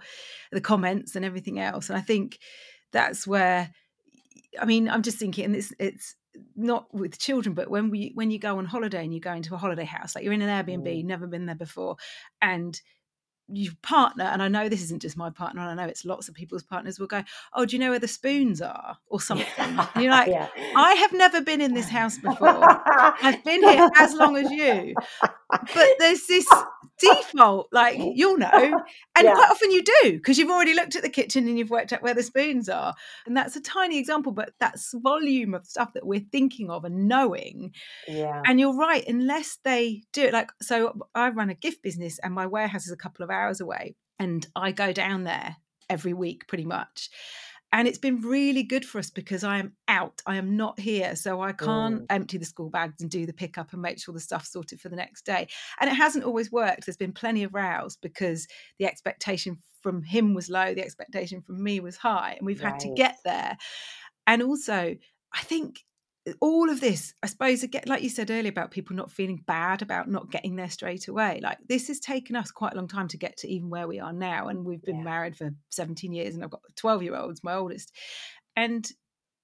[0.51, 1.89] the comments and everything else.
[1.89, 2.37] And i think
[2.91, 3.71] that's where
[4.59, 6.15] i mean i'm just thinking and it's it's
[6.55, 9.53] not with children, but when we when you go on holiday and you go into
[9.53, 11.05] a holiday house, like you're in an Airbnb, mm.
[11.05, 11.97] never been there before,
[12.41, 12.79] and
[13.49, 16.29] your partner, and I know this isn't just my partner, and I know it's lots
[16.29, 18.97] of people's partners will go, Oh, do you know where the spoons are?
[19.07, 19.47] Or something.
[19.57, 20.47] And you're like, yeah.
[20.75, 22.65] I have never been in this house before.
[22.65, 24.95] I've been here as long as you.
[25.73, 26.47] But there's this
[26.99, 28.83] default, like you'll know.
[29.15, 29.33] And yeah.
[29.33, 32.01] quite often you do, because you've already looked at the kitchen and you've worked out
[32.01, 32.93] where the spoons are.
[33.25, 37.07] And that's a tiny example, but that's volume of stuff that we're thinking of and
[37.07, 37.73] knowing.
[38.07, 38.41] Yeah.
[38.45, 42.33] And you're right, unless they do it, like so I run a gift business and
[42.33, 43.95] my warehouse is a couple of hours away.
[44.19, 45.57] And I go down there
[45.89, 47.09] every week pretty much
[47.73, 50.21] and it's been really good for us because I am out.
[50.27, 51.15] I am not here.
[51.15, 52.05] So I can't mm.
[52.11, 54.89] empty the school bags and do the pickup and make sure the stuff's sorted for
[54.89, 55.47] the next day.
[55.81, 56.85] And it hasn't always worked.
[56.85, 61.63] There's been plenty of rows because the expectation from him was low, the expectation from
[61.63, 62.73] me was high, and we've right.
[62.73, 63.57] had to get there.
[64.27, 64.95] And also,
[65.33, 65.79] I think
[66.39, 69.81] all of this, I suppose, again, like you said earlier about people not feeling bad
[69.81, 71.39] about not getting there straight away.
[71.43, 73.99] Like this has taken us quite a long time to get to even where we
[73.99, 74.47] are now.
[74.47, 75.03] And we've been yeah.
[75.03, 77.91] married for 17 years and I've got 12 year olds, my oldest.
[78.55, 78.87] And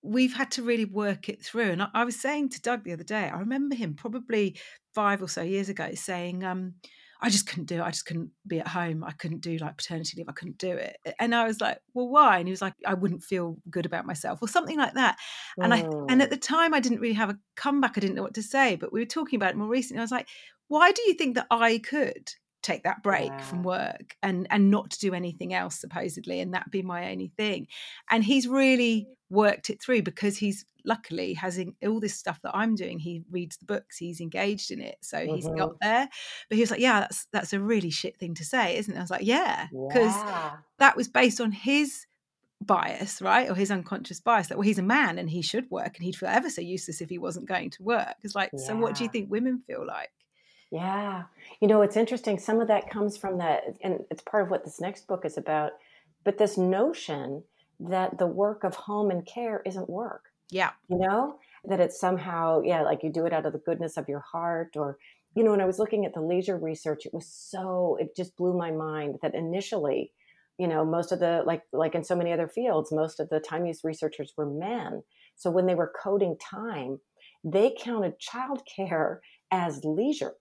[0.01, 1.71] we've had to really work it through.
[1.71, 4.57] And I, I was saying to Doug the other day, I remember him probably
[4.95, 6.75] five or so years ago saying, um,
[7.21, 7.81] I just couldn't do it.
[7.81, 9.03] I just couldn't be at home.
[9.03, 10.29] I couldn't do like paternity leave.
[10.29, 10.97] I couldn't do it.
[11.19, 12.37] And I was like, well, why?
[12.37, 15.17] And he was like, I wouldn't feel good about myself or something like that.
[15.57, 17.93] And I and at the time I didn't really have a comeback.
[17.97, 18.77] I didn't know what to say.
[18.77, 19.99] But we were talking about it more recently.
[19.99, 20.29] I was like,
[20.69, 23.39] why do you think that I could take that break yeah.
[23.39, 27.67] from work and and not do anything else supposedly and that be my only thing?
[28.09, 32.55] And he's really worked it through because he's luckily has in, all this stuff that
[32.55, 32.99] I'm doing.
[32.99, 35.35] He reads the books, he's engaged in it, so mm-hmm.
[35.35, 36.09] he's got there.
[36.49, 38.97] But he was like, "Yeah, that's that's a really shit thing to say, isn't it?"
[38.97, 40.51] I was like, "Yeah," because yeah.
[40.79, 42.05] that was based on his
[42.61, 45.95] bias, right, or his unconscious bias that well, he's a man and he should work,
[45.95, 48.15] and he'd feel ever so useless if he wasn't going to work.
[48.23, 48.65] It's like, yeah.
[48.65, 50.11] so what do you think women feel like?
[50.71, 51.23] Yeah,
[51.61, 52.37] you know, it's interesting.
[52.37, 55.37] Some of that comes from that, and it's part of what this next book is
[55.37, 55.71] about.
[56.23, 57.43] But this notion
[57.79, 60.25] that the work of home and care isn't work.
[60.51, 60.71] Yeah.
[60.89, 64.09] You know, that it's somehow, yeah, like you do it out of the goodness of
[64.09, 64.97] your heart or,
[65.35, 68.35] you know, when I was looking at the leisure research, it was so, it just
[68.35, 70.11] blew my mind that initially
[70.59, 73.39] you know most of the like like in so many other fields most of the
[73.39, 75.01] time use researchers were men
[75.35, 76.99] so when they were coding time
[77.43, 79.19] they counted childcare
[79.51, 80.33] as leisure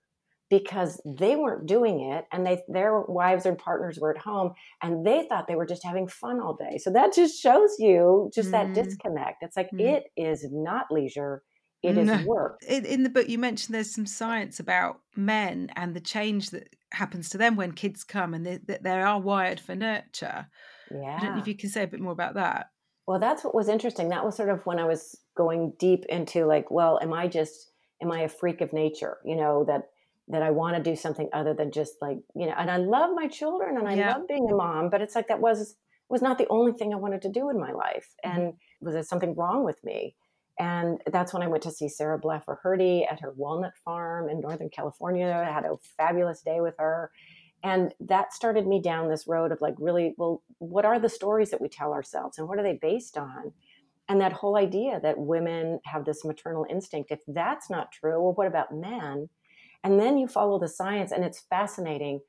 [0.51, 5.07] because they weren't doing it and they their wives and partners were at home and
[5.07, 8.51] they thought they were just having fun all day so that just shows you just
[8.53, 8.75] that Mm.
[8.75, 9.79] disconnect it's like Mm.
[9.79, 11.43] it is not leisure
[11.83, 12.21] it is No.
[12.25, 16.51] work In, in the book, you mentioned there's some science about men and the change
[16.51, 20.49] that happens to them when kids come, and they, that they are wired for nurture.
[20.91, 21.19] Yeah.
[21.19, 22.73] I don't know if you can say a bit more about that.
[23.07, 24.09] Well, that's what was interesting.
[24.09, 27.73] That was sort of when I was going deep into like, well, am I just
[28.03, 29.19] am I a freak of nature?
[29.25, 29.91] You know, that
[30.29, 33.11] that I want to do something other than just like, you know, and I love
[33.15, 34.15] my children and I Yeah.
[34.15, 35.77] love being a mom, but it's like that was
[36.11, 38.15] was not the only thing I wanted to do in my life.
[38.25, 38.33] Mhm.
[38.33, 40.17] And was there something wrong with me?
[40.59, 44.41] And that's when I went to see Sarah Blaffer Hrdy at her walnut farm in
[44.41, 45.27] Northern California.
[45.47, 47.13] I had a fabulous day with her.
[47.63, 51.51] And that started me down this road of like, really, well, what are the stories
[51.51, 53.53] that we tell ourselves and what are they based on?
[54.09, 58.33] And that whole idea that women have this maternal instinct, if that's not true, well,
[58.33, 59.29] what about men?
[59.85, 62.21] And then you follow the science, and it's fascinating.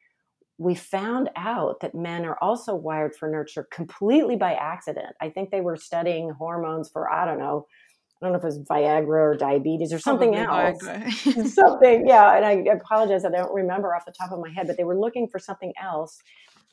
[0.57, 5.15] We found out that men are also wired for nurture completely by accident.
[5.21, 7.65] I think they were studying hormones for, I don't know,
[8.21, 12.35] I don't know if it was Viagra or diabetes or something Probably else something yeah
[12.35, 14.99] and i apologize i don't remember off the top of my head but they were
[14.99, 16.19] looking for something else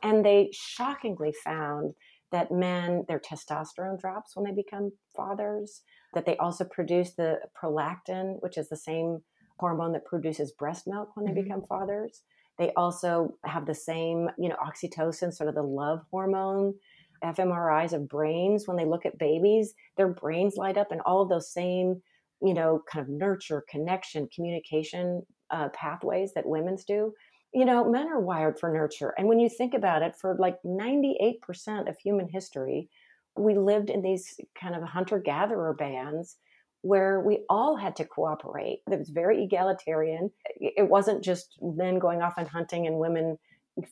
[0.03, 1.95] and they shockingly found
[2.33, 5.83] that men their testosterone drops when they become fathers
[6.15, 9.21] that they also produce the prolactin which is the same
[9.59, 11.41] hormone that produces breast milk when they Mhm.
[11.41, 12.23] become fathers.
[12.59, 16.75] They also have the same you know oxytocin sort of the love hormone
[17.23, 18.67] fMRIs of brains.
[18.67, 22.03] When they look at babies their brains light up and all of those same
[22.43, 27.15] you know kind of nurture connection communication uh, pathways that women's do
[27.55, 29.15] you know men are wired for nurture.
[29.17, 32.91] And when you think about it for like 98% of human history
[33.37, 36.39] we lived in these kind of hunter gatherer bands
[36.87, 40.31] where we all had to cooperate it was very egalitarian
[40.61, 43.39] it wasn't just men going off and hunting and women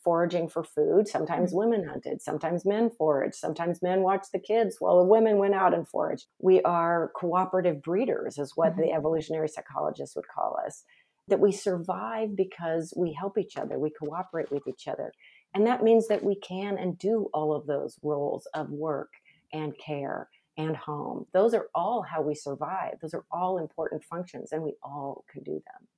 [0.03, 1.09] foraging for food.
[1.09, 1.59] Sometimes mm-hmm.
[1.59, 5.75] women hunted, sometimes men foraged, sometimes men watched the kids while the women went out
[5.75, 6.27] and foraged.
[6.39, 8.97] We are cooperative breeders, is what the mm-hmm.
[8.97, 10.85] evolutionary psychologists would call us.
[11.29, 15.13] That we survive because we help each other, we cooperate with each other.
[15.55, 19.11] And that means that we can and do all of those roles of work
[19.53, 21.27] and care and home.
[21.33, 22.95] Those are all how we survive.
[23.01, 25.89] Those are all important functions, and we all can do them.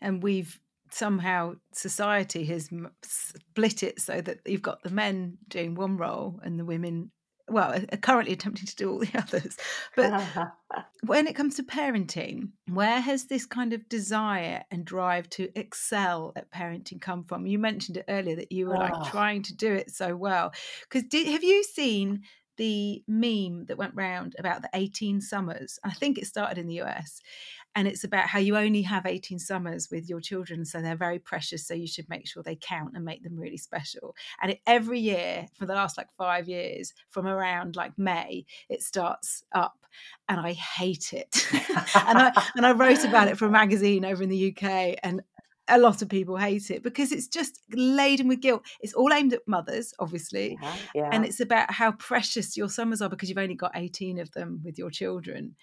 [0.00, 0.58] and we've
[0.90, 2.68] somehow society has
[3.02, 7.10] split it so that you've got the men doing one role and the women
[7.48, 9.56] well are currently attempting to do all the others
[9.96, 10.22] but
[11.06, 16.32] when it comes to parenting where has this kind of desire and drive to excel
[16.36, 19.08] at parenting come from you mentioned it earlier that you were like Oh.
[19.10, 20.52] trying to do it so well
[20.88, 22.22] because have you seen
[22.56, 26.80] the meme that went round about the 18 summers i think it started in the
[26.80, 27.20] us
[27.74, 31.18] and it's about how you only have 18 summers with your children so they're very
[31.18, 34.14] precious so you should make sure they count and make them really special.
[34.40, 38.82] And it, every year for the last like five years from around like may it
[38.82, 39.86] starts up
[40.28, 41.46] and i hate it.
[41.94, 44.62] And i and i wrote about it for a magazine over in the uk
[45.02, 45.22] and
[45.72, 49.32] a lot of people hate it because it's just laden with guilt it's all aimed
[49.32, 51.08] at mothers obviously yeah, yeah.
[51.10, 54.60] and it's about how precious your summers are because you've only got 18 of them
[54.64, 55.56] with your children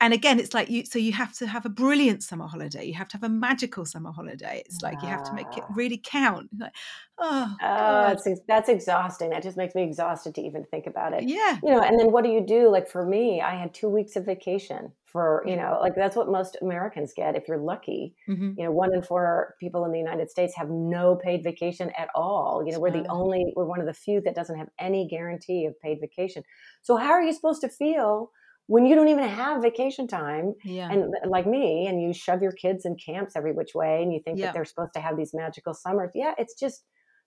[0.00, 2.94] and again it's like you so you have to have a brilliant summer holiday you
[2.94, 6.00] have to have a magical summer holiday it's like you have to make it really
[6.02, 6.72] count like
[7.18, 9.30] oh, Oh, ex- that's exhausting.
[9.30, 11.24] That just makes me exhausted to even think about it.
[11.28, 12.70] yeah You know, and then what do you do?
[12.70, 16.28] Like for me, I had two weeks of vacation for, you know, like that's what
[16.28, 18.14] most Americans get if you're lucky.
[18.28, 18.54] Mhm.
[18.56, 22.08] You know, one in four people in the United States have no paid vacation at
[22.14, 22.62] all.
[22.64, 25.66] You know, we're the only, we're one of the few that doesn't have any guarantee
[25.66, 26.42] of paid vacation.
[26.82, 28.30] So how are you supposed to feel
[28.70, 30.54] when you don't even have vacation time?
[30.64, 34.12] yeah and like me and you shove your kids in camps every which way and
[34.12, 34.46] you think Yeah.
[34.46, 36.84] that they're supposed to have these magical summers yeah it's just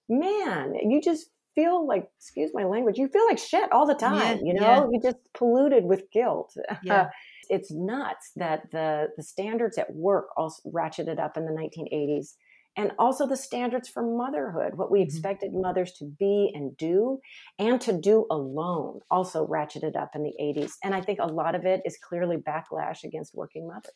[0.10, 4.40] man you just feel like excuse my language you feel like shit all the time
[4.44, 4.86] you know yeah.
[4.92, 7.10] you just polluted with guilt Yeah.
[7.50, 12.36] it's nuts that the the standards at work also ratcheted up in the 1980s
[12.76, 15.04] and also the standards for motherhood what we Mhm.
[15.04, 17.20] expected mothers to be and do
[17.60, 21.56] and to do alone also ratcheted up in the 80s and i think a lot
[21.56, 23.94] of it is clearly backlash against working mothers.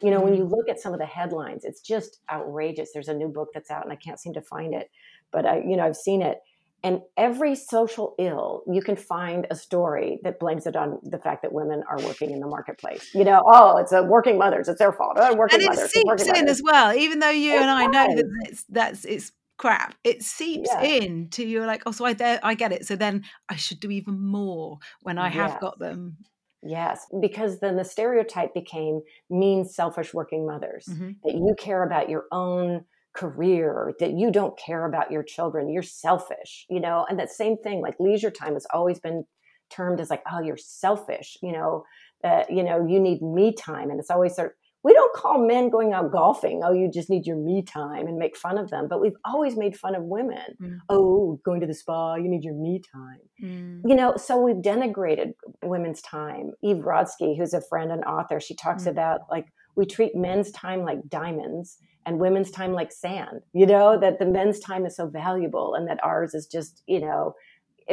[0.00, 2.92] You know when you look at some of the headlines it's just outrageous.
[2.92, 4.90] There's a new book that's out and i can't seem to find it
[5.32, 6.38] but i you know i've seen it
[6.84, 11.42] and every social ill you can find a story that blames it on the fact
[11.42, 14.78] that women are working in the marketplace you know oh it's a working mothers it's
[14.78, 16.50] their fault oh, working and it mothers seeps working in mothers.
[16.50, 20.70] as well even though you and i know that it's that's it's crap it seeps
[20.72, 20.82] Yeah.
[20.82, 23.80] in to you're like oh so i there i get it so then i should
[23.80, 25.60] do even more when i have Yes.
[25.60, 26.16] got them
[26.64, 30.86] Yes, because then the stereotype became mean, selfish working mothers.
[30.88, 31.16] Mhm.
[31.24, 32.84] That you care about your own
[33.14, 35.68] career, that you don't care about your children.
[35.70, 37.06] You're selfish, you know.
[37.08, 39.24] And that same thing, like leisure time, has always been
[39.70, 41.84] termed as like, oh, you're selfish, you know.
[42.24, 44.48] Uh, you know, you need me time, and it's always sort.
[44.50, 44.52] of,
[44.84, 46.62] We don't call men going out golfing.
[46.64, 48.86] Oh, you just need your me time and make fun of them.
[48.88, 50.56] But we've always made fun of women.
[50.60, 50.78] Mm.
[50.88, 53.80] Oh, going to the spa, you need your me time Mm.
[53.88, 55.32] you know so we've denigrated
[55.64, 58.92] women's time eve Rodsky, who's a friend and author she talks Mm.
[58.94, 59.46] about like
[59.76, 64.26] we treat men's time like diamonds and women's time like sand you know that the
[64.26, 67.34] men's time is so valuable and that ours is just you know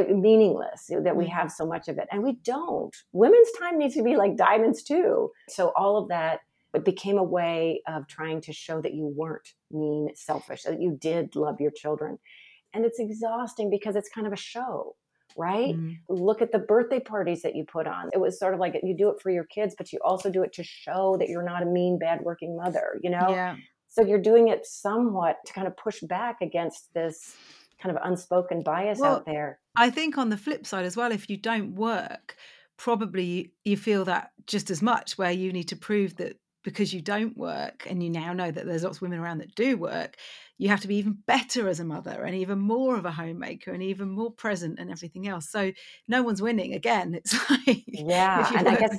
[0.07, 1.29] meaningless that we Mm.
[1.29, 2.07] have so much of it.
[2.11, 2.95] And we don't.
[3.11, 5.31] Women's time needs to be like diamonds too.
[5.49, 6.41] So all of that
[6.75, 10.91] it became a way of trying to show that you weren't mean selfish that you
[11.01, 12.19] did love your children.
[12.73, 14.95] And it's exhausting because it's kind of a show
[15.39, 15.97] right Mm.
[16.09, 18.09] look at the birthday parties that you put on.
[18.13, 20.43] It was sort of like you do it for your kids, but you also do
[20.43, 23.31] it to show that you're not a mean, bad working mother, you know?
[23.33, 23.55] yeah
[23.87, 27.35] So you're doing it somewhat to kind of push back against this
[27.81, 29.59] kind of unspoken bias Well, out there.
[29.75, 32.35] I think on the flip side as well, if you don't work,
[32.77, 37.01] probably you feel that just as much, where you need to prove that because you
[37.01, 40.17] don't work and you now know that there's lots of women around that do work,
[40.57, 43.71] you have to be even better as a mother and even more of a homemaker
[43.71, 45.49] and even more present and everything else.
[45.49, 45.71] So
[46.07, 47.13] no one's winning again.
[47.23, 48.51] It's like, Yeah.
[48.57, 48.97] And I guess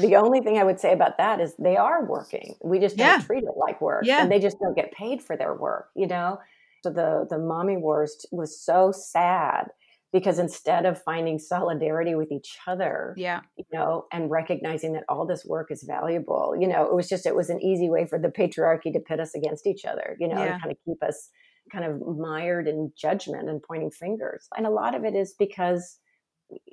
[0.00, 2.56] the only thing I would say about that is they are working.
[2.64, 3.20] We just don't Yeah.
[3.20, 4.04] treat it like work.
[4.04, 4.22] Yeah.
[4.22, 6.40] And they just don't get paid for their work, you know?
[6.82, 9.68] So the, the mommy wars was so sad
[10.12, 13.40] because instead of finding solidarity with each other, yeah.
[13.56, 16.54] you know, and recognizing that all this work is valuable.
[16.58, 19.20] You know, it was just, it was an easy way for the patriarchy to pit
[19.20, 20.54] us against each other, you know, Yeah.
[20.54, 21.28] to kind of keep us
[21.70, 24.48] kind of mired in judgment and pointing fingers.
[24.56, 25.98] And a lot of it is because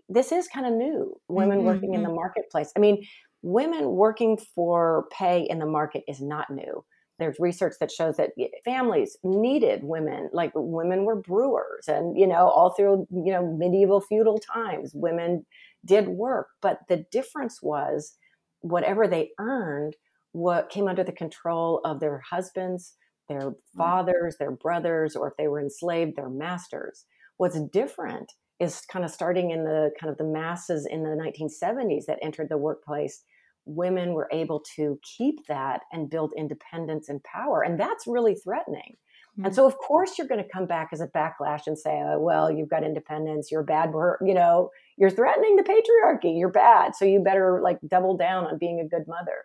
[0.07, 2.71] this is kind of new women Mhm, working in the marketplace.
[2.77, 3.03] I mean,
[3.41, 6.85] women working for pay in the market is not new.
[7.17, 8.31] There's research that shows that
[8.65, 14.01] families needed women, like women were brewers, and you know, all through you know medieval
[14.01, 15.45] feudal times, women
[15.85, 16.47] did work.
[16.61, 18.17] But the difference was
[18.61, 19.95] whatever they earned,
[20.31, 22.95] what came under the control of their husbands,
[23.29, 23.55] their mm.
[23.77, 27.05] fathers, their brothers, or if they were enslaved, their masters.
[27.37, 32.05] What's different is kind of starting in the kind of the masses in the 1970s
[32.05, 33.23] that entered the workplace
[33.65, 38.95] women were able to keep that and build independence and power and that's really threatening
[39.37, 39.55] and Mm.
[39.55, 42.49] so of course you're going to come back as a backlash and say oh, well
[42.49, 43.91] you've got independence you're bad
[44.21, 48.57] you know you're threatening the patriarchy you're bad so you better like double down on
[48.57, 49.43] being a good mother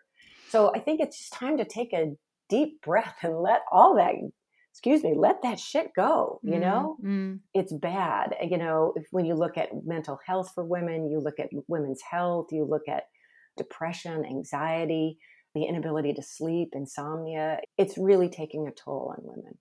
[0.49, 2.13] so i think it's just time to take a
[2.49, 4.15] deep breath and let all that
[4.73, 7.41] excuse me let that shit go you Mm, know mm.
[7.53, 8.37] it's bad.
[8.49, 12.01] You know, if, when you look at mental health for women, you look at women's
[12.01, 13.05] health, you look at
[13.61, 15.19] depression, anxiety,
[15.55, 17.61] the inability to sleep, insomnia.
[17.79, 19.59] It's really taking a toll on women.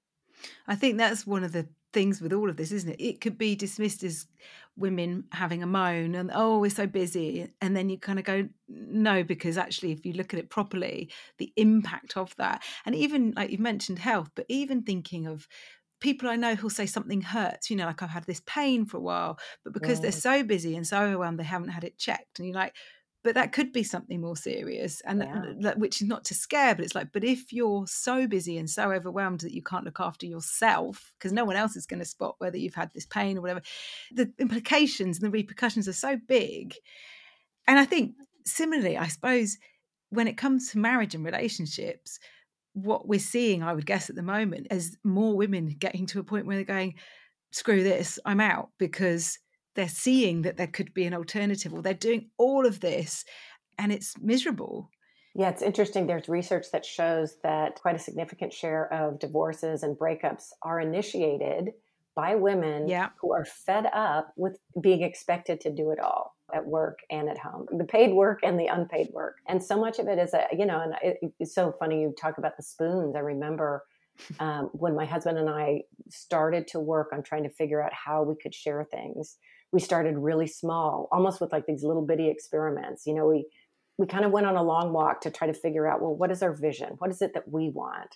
[0.68, 3.02] I think that's one of the things with all of this, isn't it?
[3.04, 4.28] It could be dismissed as
[4.78, 7.52] women having a moan and, oh, we're so busy.
[7.62, 11.12] And then you kind of go, no, because actually, if you look at it properly,
[11.40, 15.48] the impact of that, and even like you've mentioned health, but even thinking of
[16.00, 18.98] people I know who'll say something hurts, you know, like I've had this pain for
[18.98, 20.14] a while, but because they're Mm.
[20.14, 22.40] so busy and so overwhelmed, they haven't had it checked.
[22.40, 22.76] And you're like,
[23.24, 25.42] but that could be something more serious and Yeah.
[25.42, 28.58] that, that- which is not to scare but it's like but if you're so busy
[28.58, 32.00] and so overwhelmed that you can't look after yourself because no one else is going
[32.00, 33.62] to spot whether you've had this pain or whatever
[34.12, 36.74] the implications and the repercussions are so big
[37.68, 38.14] and i think
[38.46, 39.58] similarly i suppose
[40.12, 42.20] when it comes to marriage and relationships
[42.74, 46.24] what we're seeing i would guess at the moment is more women getting to a
[46.24, 46.94] point where they're going
[47.52, 49.38] screw this i'm out because
[49.80, 53.24] they're seeing that there could be an alternative or they're doing all of this
[53.78, 54.90] and it's miserable
[55.36, 56.08] Yeah, it's interesting.
[56.08, 61.64] There's research that shows that quite a significant share of divorces and breakups are initiated
[62.16, 63.10] by women Yeah.
[63.22, 64.56] who are fed up with
[64.88, 68.60] being expected to do it all at work and at home the paid work and
[68.60, 69.36] the unpaid work.
[69.48, 72.14] And so much of it is, a, you know, and it, it's so funny you
[72.26, 73.16] talk about the spoons.
[73.16, 73.86] I remember
[74.40, 78.24] um, when my husband and I started to work on trying to figure out how
[78.24, 79.38] we could share things.
[79.72, 83.06] We started really small, almost with like these little bitty experiments.
[83.06, 83.46] You know, we
[83.98, 86.32] we kind of went on a long walk to try to figure out well what
[86.32, 86.96] is our vision?
[87.00, 88.16] What is it that we want?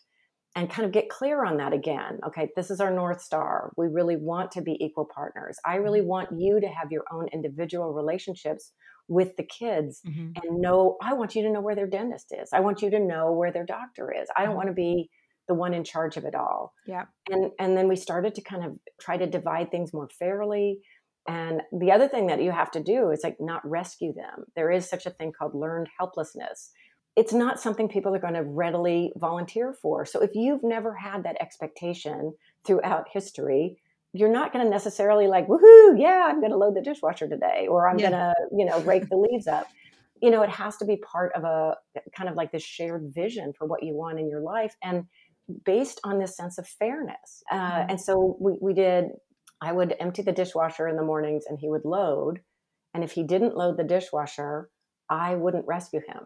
[0.56, 2.20] And kind of get clear on that again.
[2.28, 3.72] Okay this is our north star.
[3.78, 5.58] We really want to be equal partners.
[5.66, 6.08] I really mm-hmm.
[6.08, 8.72] want you to have your own individual relationships
[9.10, 10.32] with the kids mm-hmm.
[10.42, 12.50] and know i want you to know where their dentist is.
[12.54, 14.30] I want you to know where their doctor is.
[14.36, 14.58] I don't mm-hmm.
[14.58, 15.10] want to be
[15.48, 16.74] the one in charge of it all.
[16.88, 17.06] Yeah.
[17.30, 20.80] And and then we started to kind of try to divide things more fairly.
[21.28, 24.46] And the other thing that you have to do is like not rescue them.
[24.56, 26.72] There is such a thing called learned helplessness.
[27.16, 30.06] It's not something people are going to readily volunteer for.
[30.06, 32.34] So if you've never had that expectation
[32.66, 33.78] throughout history,
[34.14, 37.68] you're not going to necessarily like, woohoo, yeah, I'm going to load the dishwasher today,
[37.70, 38.10] or I'm yeah.
[38.10, 39.68] going to, you know, rake the leaves up.
[40.22, 41.76] You know, it has to be part of a
[42.16, 44.76] kind of like this shared vision for what you want in your life.
[44.84, 45.06] And
[45.66, 47.44] based on this sense of fairness.
[47.52, 47.90] Uh, mm-hmm.
[47.92, 49.06] And so we, we did,
[49.64, 52.42] I would empty the dishwasher in the mornings and he would load.
[52.94, 54.70] And if he didn't load the dishwasher,
[55.10, 56.26] I wouldn't rescue him.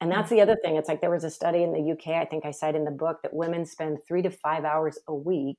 [0.00, 0.36] And that's mm-hmm.
[0.36, 0.76] the other thing.
[0.76, 2.92] It's like there was a study in the UK, I think I cite in the
[2.92, 5.58] book, that women spend three to five hours a week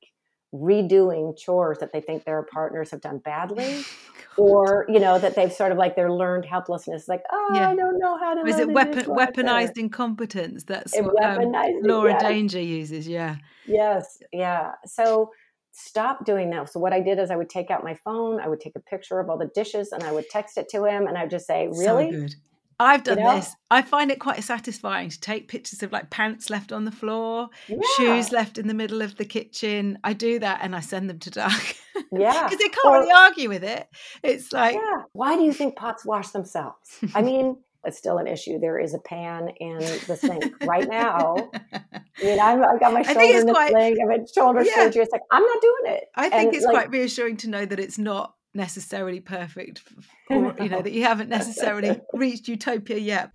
[0.53, 3.83] redoing chores that they think their partners have done badly
[4.37, 7.69] or you know that they've sort of like their learned helplessness like oh yeah.
[7.69, 11.53] i don't know how to is it weapon, weaponized incompetence that's it what um,
[11.83, 13.35] laura danger uses yeah
[13.67, 15.29] yes yeah so
[15.71, 18.47] stop doing that so what i did is i would take out my phone i
[18.47, 21.07] would take a picture of all the dishes and i would text it to him
[21.07, 22.35] and i would just say really so
[22.81, 23.35] I've done you know?
[23.35, 23.53] this.
[23.69, 27.49] I find it quite satisfying to take pictures of like pants left on the floor,
[27.67, 27.77] yeah.
[27.97, 29.99] shoes left in the middle of the kitchen.
[30.03, 31.51] I do that and I send them to Doug.
[32.13, 32.45] Yeah.
[32.45, 33.85] Because they can't or, really argue with it.
[34.23, 34.75] It's like.
[34.75, 35.03] Yeah.
[35.11, 36.97] Why do you think pots wash themselves?
[37.13, 38.59] I mean, it's still an issue.
[38.59, 41.49] There is a pan in the sink right now.
[41.73, 43.97] I mean, i have got my shoulder in the quite, sling.
[44.03, 44.75] I've had shoulder yeah.
[44.75, 45.03] surgery.
[45.03, 46.03] It's like, I'm not doing it.
[46.15, 49.83] I think and it's like, quite reassuring to know that it's not necessarily perfect
[50.31, 53.31] or you know that you haven't necessarily reached utopia yet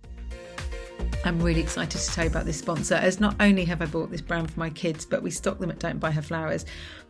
[1.25, 4.11] I'm really excited to tell you about this sponsor, as not only have I bought
[4.11, 6.65] this brand for my kids, but we stock them at Don't Buy Her Flowers.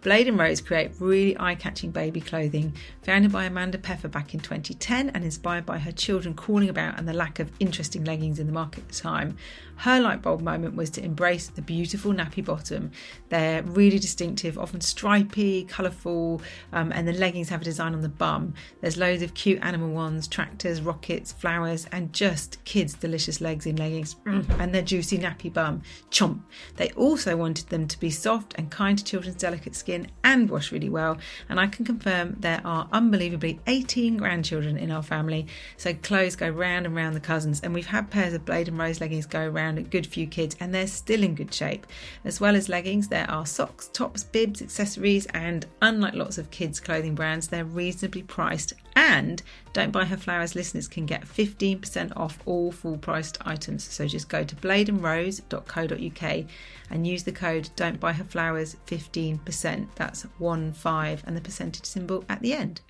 [0.05, 4.39] Blade and Rose create really eye catching baby clothing, founded by Amanda Peffer back in
[4.39, 8.45] 2010 and inspired by her children calling about and the lack of interesting leggings in
[8.45, 9.35] the market at the time.
[9.77, 12.91] Her light bulb moment was to embrace the beautiful nappy bottom.
[13.29, 16.41] They're really distinctive, often stripy, colourful,
[16.71, 18.53] um, and the leggings have a design on the bum.
[18.81, 23.75] There's loads of cute animal ones, tractors, rockets, flowers, and just kids' delicious legs in
[23.75, 25.81] leggings mm, and their juicy nappy bum.
[26.11, 26.41] Chomp.
[26.77, 30.71] They also wanted them to be soft and kind to children's delicate skin and wash
[30.71, 31.17] really well.
[31.49, 36.49] And I can confirm there are unbelievably 18 grandchildren in our family, so clothes go
[36.49, 37.61] round and round the cousins.
[37.61, 40.55] And we've had pairs of Blade and Rose leggings go around a good few kids,
[40.59, 41.87] and they're still in good shape.
[42.23, 46.79] As well as leggings, there are socks, tops, bibs, accessories, and unlike lots of kids'
[46.79, 49.43] clothing brands, they're reasonably priced and
[49.73, 53.83] Don't Buy Her Flowers listeners can get 15% off all full priced items.
[53.83, 56.45] So just go to bladeandrose.co.uk
[56.89, 59.87] and use the code Don't Buy Her Flowers 15%.
[59.95, 62.81] That's 1 5 and the percentage symbol at the end.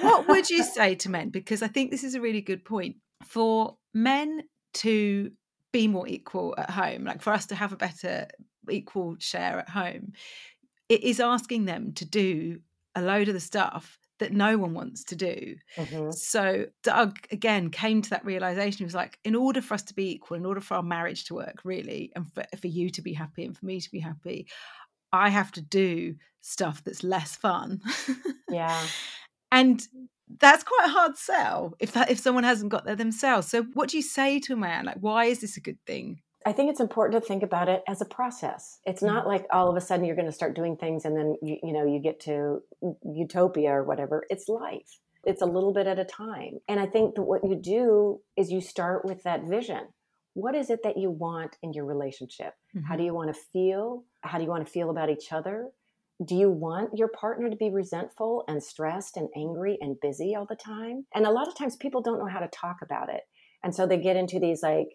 [0.00, 1.30] What would you say to men?
[1.30, 2.96] Because I think this is a really good point.
[3.24, 4.42] For men
[4.74, 5.30] to
[5.72, 8.26] be more equal at home, like for us to have a better
[8.68, 10.12] equal share at home,
[10.88, 12.60] it is asking them to do
[12.94, 15.56] a load of the stuff that no one wants to do.
[15.76, 16.12] Mm-hmm.
[16.12, 18.78] So Doug again came to that realization.
[18.78, 21.24] He was like, in order for us to be equal, in order for our marriage
[21.24, 24.00] to work, really, and for, for you to be happy and for me to be
[24.00, 24.46] happy,
[25.12, 27.80] I have to do stuff that's less fun.
[28.48, 28.80] Yeah.
[29.52, 29.86] and
[30.38, 33.48] that's quite a hard sell if that if someone hasn't got there themselves.
[33.48, 34.84] So what do you say to a man?
[34.84, 36.20] Like, why is this a good thing?
[36.46, 38.78] I think it's important to think about it as a process.
[38.86, 39.28] It's not mm-hmm.
[39.28, 41.72] like all of a sudden you're going to start doing things and then you, you
[41.72, 42.60] know you get to
[43.04, 44.24] utopia or whatever.
[44.30, 45.00] It's life.
[45.24, 46.60] It's a little bit at a time.
[46.66, 49.88] And I think that what you do is you start with that vision.
[50.32, 52.54] What is it that you want in your relationship?
[52.74, 52.86] Mm-hmm.
[52.86, 54.04] How do you want to feel?
[54.22, 55.68] How do you want to feel about each other?
[56.24, 60.46] Do you want your partner to be resentful and stressed and angry and busy all
[60.46, 61.06] the time?
[61.14, 63.22] And a lot of times people don't know how to talk about it.
[63.62, 64.88] And so they get into these like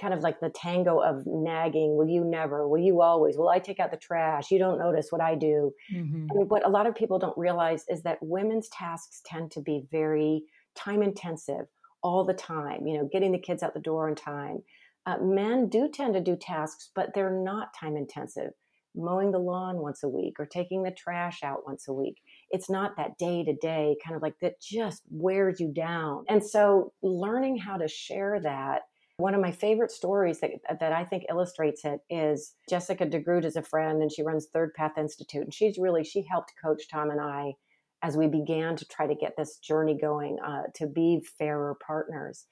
[0.00, 2.66] kind of like the tango of nagging will you never?
[2.66, 3.36] Will you always?
[3.36, 4.50] Will i take out the trash?
[4.50, 5.72] You don't notice what i do.
[5.94, 6.26] Mm-hmm.
[6.30, 9.86] and what a lot of people don't realize is that women's tasks tend to be
[9.90, 10.44] very
[10.74, 11.66] time intensive
[12.02, 14.62] all the time you know getting the kids out the door in time.
[15.06, 18.50] Uh, men do tend to do tasks but they're not time intensive.
[18.96, 22.16] Mowing the lawn once a week or taking the trash out once a week.
[22.50, 26.24] It's not that day to day kind of like that just wears you down.
[26.28, 28.82] And so learning how to share that
[29.20, 30.50] one of my favorite stories that,
[30.80, 34.74] that I think illustrates it is Jessica DeGroot is a friend and she runs Third
[34.74, 35.42] Path Institute.
[35.42, 37.54] And she's really, she helped coach Tom and I
[38.02, 42.46] as we began to try to get this journey going uh, to be fairer partners.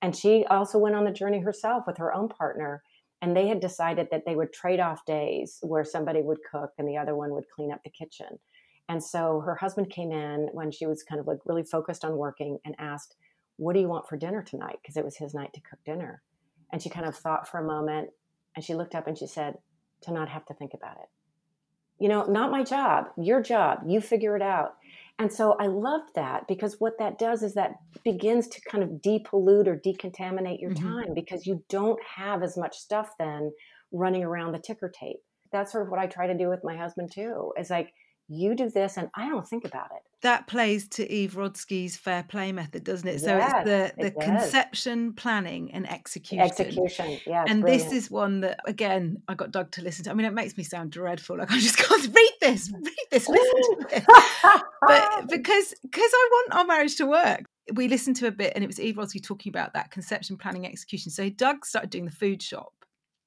[0.00, 2.82] And she also went on the journey herself with her own partner.
[3.20, 6.88] And they had decided that they would trade off days where somebody would cook and
[6.88, 8.38] the other one would clean up the kitchen.
[8.88, 12.16] And so her husband came in when she was kind of like really focused on
[12.16, 13.14] working and asked,
[13.56, 14.78] what do you want for dinner tonight?
[14.82, 16.22] Because it was his night to cook dinner.
[16.72, 18.10] And she kind of thought for a moment
[18.56, 19.56] and she looked up and she said,
[20.02, 21.08] to not have to think about it.
[21.98, 23.80] You know, not my job, your job.
[23.86, 24.74] You figure it out.
[25.18, 28.90] And so I loved that because what that does is that begins to kind of
[29.02, 30.88] depollute or decontaminate your mm-hmm.
[30.88, 33.52] time because you don't have as much stuff then
[33.92, 35.20] running around the ticker tape.
[35.52, 37.52] That's sort of what I try to do with my husband too.
[37.58, 37.92] Is like,
[38.28, 40.02] you do this and I don't think about it.
[40.22, 43.20] That plays to Eve Rodsky's fair play method, doesn't it?
[43.20, 46.44] So yes, it's the, the it conception, planning, and execution.
[46.44, 47.44] Execution, yeah.
[47.46, 47.90] And brilliant.
[47.90, 50.10] this is one that, again, I got Doug to listen to.
[50.10, 51.38] I mean, it makes me sound dreadful.
[51.38, 54.06] Like I just can't read this, read this, listen to this.
[54.86, 57.44] but because because I want our marriage to work.
[57.74, 60.66] We listened to a bit, and it was Eve Rodsky talking about that conception, planning,
[60.66, 61.12] execution.
[61.12, 62.72] So Doug started doing the food shop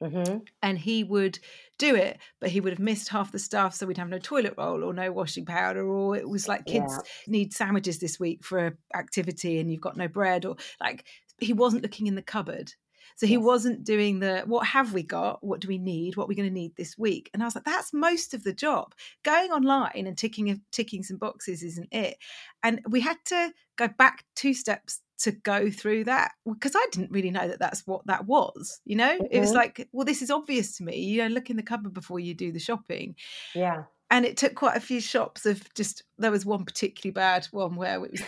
[0.04, 0.40] Mm-hmm.
[0.62, 1.40] And he would
[1.78, 3.76] do it, but he would have missed half the stuff.
[3.76, 6.94] So we'd have no toilet roll or no washing powder, or it was like kids
[6.94, 7.32] yeah.
[7.32, 11.06] need sandwiches this week for an activity and you've got no bread, or like
[11.40, 12.74] he wasn't looking in the cupboard.
[13.18, 13.44] So he yes.
[13.44, 15.44] wasn't doing the what have we got?
[15.44, 16.18] What do we need?
[16.18, 17.30] What we're we going to need this week?
[17.34, 18.94] And I was like, that's most of the job.
[19.24, 22.18] Going online and ticking ticking some boxes isn't it.
[22.62, 27.12] And we had to go back two steps to go through that because I didn't
[27.12, 28.82] really know that that's what that was.
[28.86, 29.26] You know, mm-hmm.
[29.32, 29.58] it was mm-hmm.
[29.58, 30.98] like, well, this is obvious to me.
[30.98, 33.16] You know, look in the cupboard before you do the shopping.
[33.54, 37.46] Yeah and it took quite a few shops of just there was one particularly bad
[37.52, 38.22] one where it was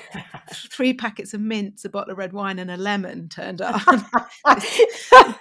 [0.53, 3.81] three packets of mints a bottle of red wine and a lemon turned up.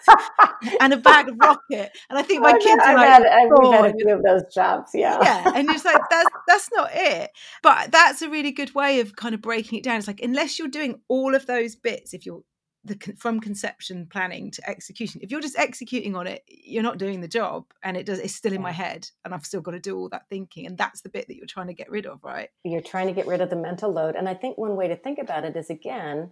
[0.80, 1.91] And a bag of rocket.
[2.09, 4.22] And i think my I've kids had, are like, had, I've had a few of
[4.22, 5.18] those shops yeah.
[5.20, 5.53] yeah.
[5.55, 7.30] And it's like that's that's not it.
[7.62, 9.99] But that's a really good way of kind of breaking it down.
[9.99, 12.43] It's like unless you're doing all of those bits if you're
[12.87, 15.20] the from conception planning to execution.
[15.22, 18.34] If you're just executing on it you're not doing the job and it does it's
[18.34, 21.03] still in my head and i've still got to do all that thinking and that's
[21.03, 22.51] the bit that you're trying to get rid of right?
[22.64, 24.97] You're trying to get rid of the mental load and i think one way to
[24.97, 26.30] think about it is again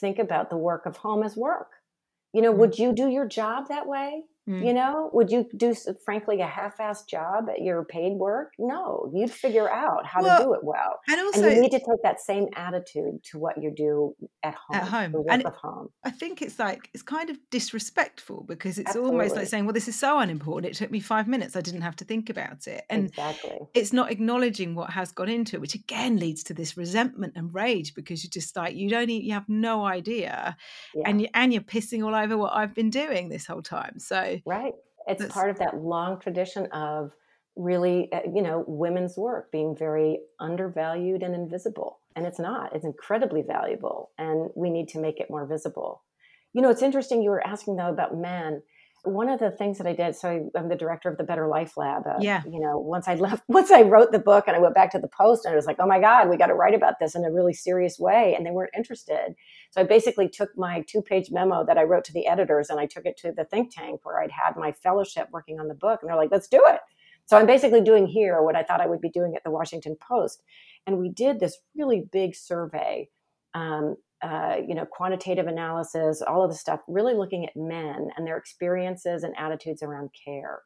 [0.00, 1.70] think about the work of home as work.
[2.32, 2.60] You know mm-hmm.
[2.60, 4.66] would you do your job that way Mm.
[4.66, 5.74] You know, would you do,
[6.04, 8.52] frankly, a half-assed job at your paid work?
[8.58, 10.98] No, you'd figure out how well, to do it well.
[11.08, 14.54] And also, and you need to take that same attitude to what you do at
[14.54, 14.76] home.
[14.76, 15.88] At home, and it, home.
[16.04, 19.12] I think it's like it's kind of disrespectful because it's Absolutely.
[19.12, 20.74] almost like saying, "Well, this is so unimportant.
[20.74, 21.54] It took me five minutes.
[21.54, 25.28] I didn't have to think about it." And exactly, it's not acknowledging what has gone
[25.28, 28.88] into it, which again leads to this resentment and rage because you're just like you
[28.88, 30.56] don't, you have no idea,
[30.94, 31.02] yeah.
[31.08, 33.98] and you, and you're pissing all over what I've been doing this whole time.
[33.98, 34.74] So Right.
[35.06, 35.32] It's That's...
[35.32, 37.12] part of that long tradition of
[37.56, 41.98] really, uh, you know, women's work being very undervalued and invisible.
[42.16, 44.10] And it's not, it's incredibly valuable.
[44.18, 46.02] And we need to make it more visible.
[46.52, 48.62] You know, it's interesting you were asking though about men
[49.04, 51.76] one of the things that I did, so I'm the director of the Better Life
[51.76, 52.06] Lab.
[52.06, 52.42] Uh, yeah.
[52.44, 54.98] You know, once I left, once I wrote the book and I went back to
[54.98, 57.14] the Post and I was like, oh my God, we got to write about this
[57.14, 58.34] in a really serious way.
[58.36, 59.34] And they weren't interested.
[59.70, 62.80] So I basically took my two page memo that I wrote to the editors and
[62.80, 65.74] I took it to the think tank where I'd had my fellowship working on the
[65.74, 66.00] book.
[66.02, 66.80] And they're like, let's do it.
[67.26, 69.96] So I'm basically doing here what I thought I would be doing at the Washington
[70.00, 70.42] Post.
[70.86, 73.08] And we did this really big survey
[73.54, 78.26] um, uh, you know, quantitative analysis, all of the stuff, really looking at men and
[78.26, 80.60] their experiences and attitudes around care.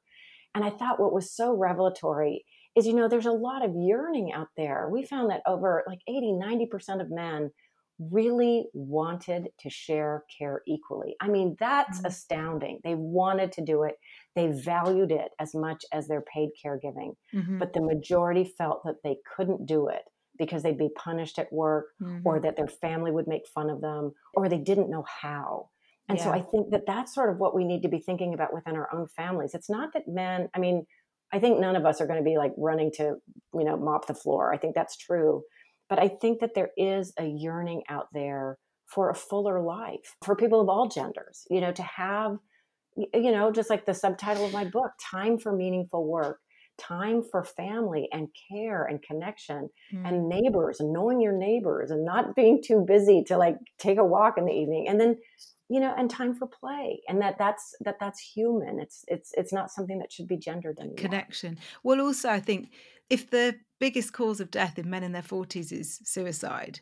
[0.55, 2.44] And I thought what was so revelatory
[2.76, 4.88] is, you know, there's a lot of yearning out there.
[4.90, 7.50] We found that over like 80, 90% of men
[7.98, 11.14] really wanted to share care equally.
[11.20, 12.07] I mean, that's mm-hmm.
[12.07, 12.80] astounding.
[12.82, 13.94] They wanted to do it,
[14.34, 17.59] they valued it as much as their paid caregiving, mm-hmm.
[17.59, 20.02] but the majority felt that they couldn't do it
[20.39, 22.26] because they'd be punished at work mm-hmm.
[22.26, 25.68] or that their family would make fun of them or they didn't know how.
[26.09, 26.24] And yeah.
[26.24, 28.76] so I think that that's sort of what we need to be thinking about within
[28.76, 29.55] our own families.
[29.55, 30.87] It's not that men, I mean,
[31.32, 33.16] I think none of us are going to be like running to,
[33.55, 34.53] you know, mop the floor.
[34.53, 35.43] I think that's true.
[35.89, 40.37] But I think that there is a yearning out there for a fuller life for
[40.37, 42.37] people of all genders, you know, to have,
[42.97, 46.39] you know, just like the subtitle of my book, Time for Meaningful Work
[46.79, 50.09] time for family and care and connection mm.
[50.09, 54.05] and neighbors and knowing your neighbors and not being too busy to like take a
[54.05, 55.16] walk in the evening and then
[55.68, 59.53] you know and time for play and that that's that that's human it's it's it's
[59.53, 60.97] not something that should be gendered anymore.
[60.97, 62.70] connection well also i think
[63.09, 66.81] if the biggest cause of death in men in their 40s is suicide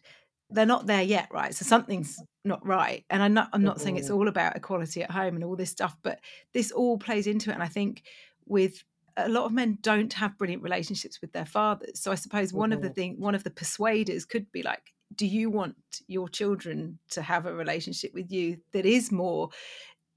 [0.51, 3.85] they're not there yet right so something's not right and i'm not i'm not mm-hmm.
[3.85, 6.21] saying it's all about equality at home and all this stuff but
[6.53, 8.03] this all plays into it and i think
[8.47, 8.83] with
[9.17, 12.01] a lot of men don't have brilliant relationships with their fathers.
[12.01, 12.77] So I suppose one mm-hmm.
[12.77, 12.95] of the mm-hmm.
[12.95, 17.47] thing, one of the persuaders could be like, do you want your children to have
[17.47, 19.51] a relationship with you that is more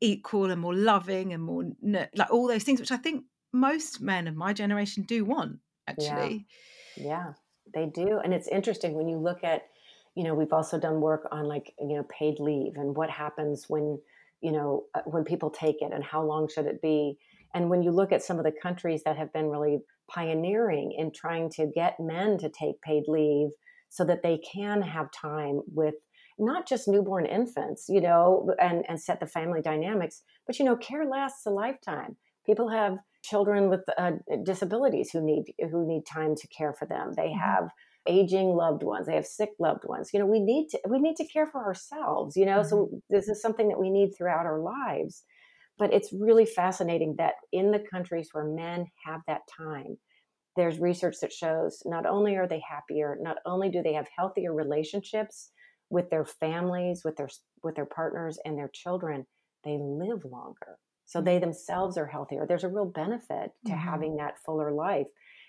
[0.01, 4.27] equal and more loving and more like all those things, which I think most men
[4.27, 6.45] of my generation do want actually.
[6.95, 7.05] Yeah.
[7.05, 7.33] yeah,
[7.73, 8.19] they do.
[8.23, 9.63] And it's interesting when you look at,
[10.15, 13.65] you know, we've also done work on like, you know, paid leave and what happens
[13.67, 13.99] when,
[14.41, 17.17] you know, uh, when people take it and how long should it be
[17.55, 21.11] And when you look at some of the countries that have been really pioneering in
[21.11, 23.49] trying to get men to take paid leave
[23.89, 25.95] so that they can have time with
[26.37, 30.75] not just newborn infants, you know, and, and set the family dynamics, but, you know,
[30.75, 32.17] care lasts a lifetime.
[32.45, 34.11] People have children with uh,
[34.43, 37.13] disabilities who need who need time to care for them.
[37.15, 37.39] They mm-hmm.
[37.39, 37.69] have
[38.07, 39.07] aging loved ones.
[39.07, 40.11] They have sick loved ones.
[40.13, 42.35] You know, we need to we need to care for ourselves.
[42.35, 42.69] You know, mm-hmm.
[42.69, 45.23] so this is something that we need throughout our lives.
[45.77, 49.97] But it's really fascinating that in the countries where men have that time,
[50.55, 54.53] there's research that shows not only are they happier, not only do they have healthier
[54.53, 55.51] relationships
[55.89, 57.29] with their families, with their
[57.63, 59.25] with their partners and their children,
[59.63, 60.77] they live longer.
[61.05, 61.41] So they mm-hmm.
[61.41, 62.45] themselves are healthier.
[62.47, 63.79] There's a real benefit to mm-hmm.
[63.79, 65.07] having that fuller life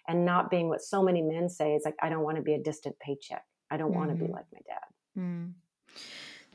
[0.08, 2.54] and not being what so many men say is like, I don't want to be
[2.54, 3.44] a distant paycheck.
[3.70, 3.98] I don't mm-hmm.
[3.98, 5.20] want to be like my dad.
[5.20, 5.52] Mm.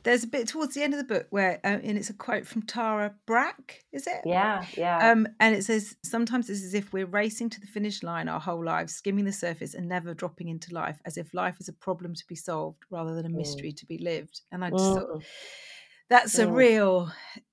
[0.04, 2.46] There's a bit towards the end of the book where, uh, and it's a quote
[2.46, 4.22] from Tara Brach, is it?
[4.24, 5.10] Yeah, yeah.
[5.10, 8.40] Um, and it says, Sometimes it's as if we're racing to the finish line our
[8.40, 11.72] whole lives, skimming the surface and never dropping into life, as if life is a
[11.72, 13.36] problem to be solved rather than a mm.
[13.36, 13.76] mystery mm.
[13.76, 14.40] to be lived.
[14.50, 14.94] And I just mm.
[14.94, 15.22] thought,
[16.08, 17.10] that's a real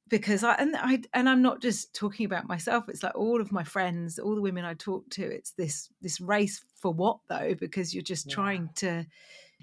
[0.10, 2.90] because I and I and I'm not just talking about myself.
[2.90, 5.24] It's like all of my friends, all the women I talk to.
[5.24, 7.56] It's this this race for what though?
[7.58, 8.36] Because you're just yeah.
[8.36, 9.06] trying to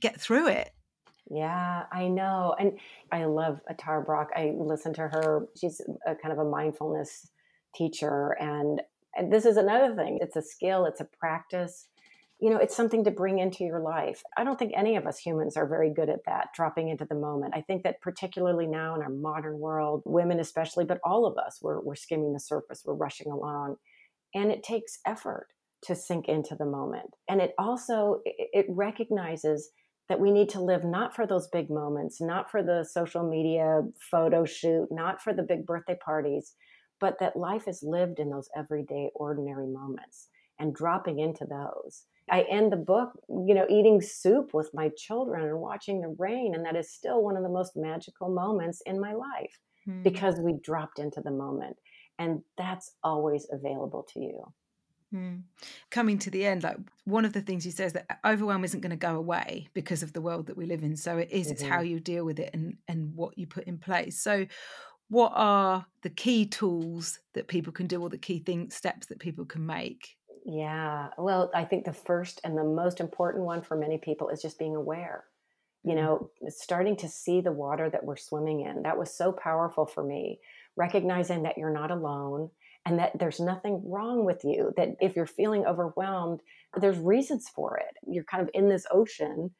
[0.00, 0.70] get through it
[1.30, 2.54] yeah, I know.
[2.58, 2.78] And
[3.10, 4.28] I love Tara Brach.
[4.36, 5.46] I listen to her.
[5.58, 7.30] She's a kind of a mindfulness
[7.74, 8.36] teacher.
[8.40, 8.82] And,
[9.16, 11.88] and this is another thing it's a skill, it's a practice.
[12.38, 14.22] You know, it's something to bring into your life.
[14.36, 17.14] I don't think any of us humans are very good at that, dropping into the
[17.14, 17.54] moment.
[17.56, 21.60] I think that particularly now in our modern world, women especially, but all of us,
[21.62, 23.76] we're, we're skimming the surface, we're rushing along.
[24.34, 25.48] And it takes effort
[25.84, 27.14] to sink into the moment.
[27.26, 29.70] And it also, it recognizes
[30.08, 33.82] that we need to live not for those big moments, not for the social media
[34.10, 36.54] photo shoot, not for the big birthday parties,
[37.00, 40.28] but that life is lived in those everyday, ordinary moments
[40.58, 42.04] and dropping into those.
[42.30, 46.54] I end the book, you know, eating soup with my children and watching the rain.
[46.54, 50.02] And that is still one of the most magical moments in my life mm-hmm.
[50.02, 51.76] because we dropped into the moment.
[52.18, 54.52] And that's always available to you.
[55.14, 55.42] Mm.
[55.90, 58.90] Coming to the end, like one of the things he says that overwhelm isn't going
[58.90, 60.96] to go away because of the world that we live in.
[60.96, 61.52] So it is, mm-hmm.
[61.52, 61.86] it's how mm-hmm.
[61.86, 64.20] you deal with it and and what you put in place.
[64.20, 64.46] So
[65.08, 69.20] what are the key tools that people can do or the key things steps that
[69.20, 70.16] people can make?
[70.44, 71.08] Yeah.
[71.16, 74.58] Well, I think the first and the most important one for many people is just
[74.58, 75.24] being aware.
[75.84, 75.96] You mm.
[75.96, 78.82] know, starting to see the water that we're swimming in.
[78.82, 80.40] That was so powerful for me.
[80.76, 82.50] Recognizing that you're not alone
[82.86, 84.72] and that there's nothing wrong with you.
[84.76, 86.40] That if you're feeling overwhelmed,
[86.80, 87.96] there's reasons for it.
[88.08, 89.50] You're kind of in this ocean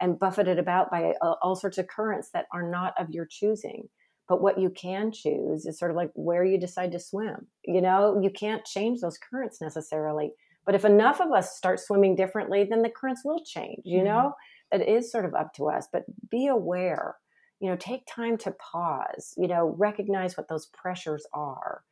[0.00, 3.88] and buffeted about by uh, all sorts of currents that are not of your choosing.
[4.28, 7.46] But what you can choose is sort of like where you decide to swim.
[7.64, 10.32] You know, you can't change those currents necessarily.
[10.66, 14.06] But if enough of us start swimming differently, then the currents will change, you mm-hmm.
[14.06, 14.32] know?
[14.72, 17.16] It is sort of up to us, but be aware.
[17.60, 21.82] You know, take time to pause, you know, recognize what those pressures are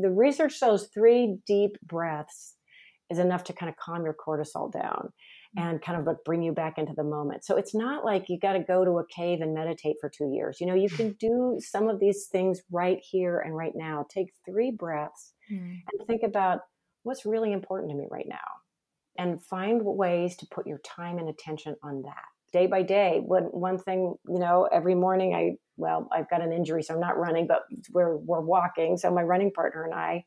[0.00, 2.54] the research shows three deep breaths
[3.10, 5.12] is enough to kind of calm your cortisol down
[5.56, 5.62] mm.
[5.62, 7.44] and kind of like bring you back into the moment.
[7.44, 10.30] So it's not like you got to go to a cave and meditate for two
[10.32, 10.58] years.
[10.60, 14.06] You know, you can do some of these things right here and right now.
[14.10, 15.58] Take three breaths mm.
[15.58, 16.60] and think about
[17.04, 18.36] what's really important to me right now
[19.18, 22.24] and find ways to put your time and attention on that
[22.56, 23.20] day by day.
[23.24, 27.00] One, one thing, you know, every morning I well, I've got an injury, so I'm
[27.00, 28.96] not running, but we're we're walking.
[28.96, 30.24] So my running partner and I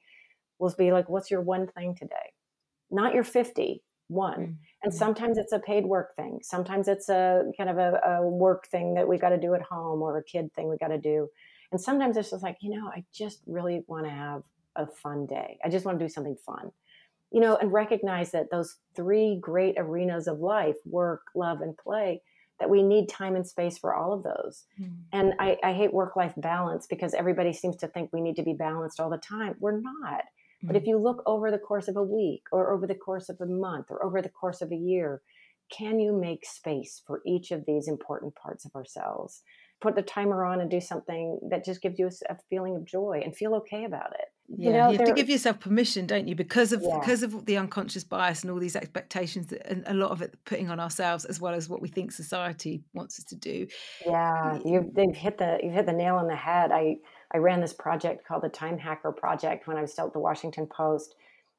[0.60, 2.34] will be like, "What's your one thing today?"
[2.92, 4.40] Not your 50, one.
[4.40, 4.54] Mm-hmm.
[4.84, 6.40] And sometimes it's a paid work thing.
[6.44, 9.62] Sometimes it's a kind of a, a work thing that we've got to do at
[9.62, 11.28] home or a kid thing we've got to do.
[11.72, 14.42] And sometimes it's just like, you know, I just really want to have
[14.76, 15.60] a fun day.
[15.64, 16.72] I just want to do something fun.
[17.32, 22.22] You know, and recognize that those three great arenas of life work, love, and play
[22.60, 24.66] that we need time and space for all of those.
[24.80, 24.98] Mm.
[25.14, 28.44] And I, I hate work life balance because everybody seems to think we need to
[28.44, 29.56] be balanced all the time.
[29.60, 30.24] We're not.
[30.64, 30.68] Mm.
[30.68, 30.90] But if hmm.
[30.90, 33.88] you look over the course of a week or over the course of a month
[33.90, 35.22] or over the course of a year,
[35.72, 39.42] can you make space for each of these important parts of ourselves?
[39.82, 42.86] Put the timer on and do something that just gives you a, a feeling of
[42.86, 44.28] joy and feel okay about it
[44.58, 46.36] yeah, you, know, you have to give yourself permission don't you?
[46.36, 46.98] Because of yeah.
[47.00, 50.36] because of the unconscious bias and all these expectations that, and a lot of it
[50.46, 53.68] putting on ourselves as well as what we think society wants us to do.
[54.06, 56.72] Yeah you've they've hit the you've hit the nail on the head.
[56.72, 56.98] I
[57.34, 60.20] i ran this project called the time hacker project when i was still at the
[60.20, 61.16] washington post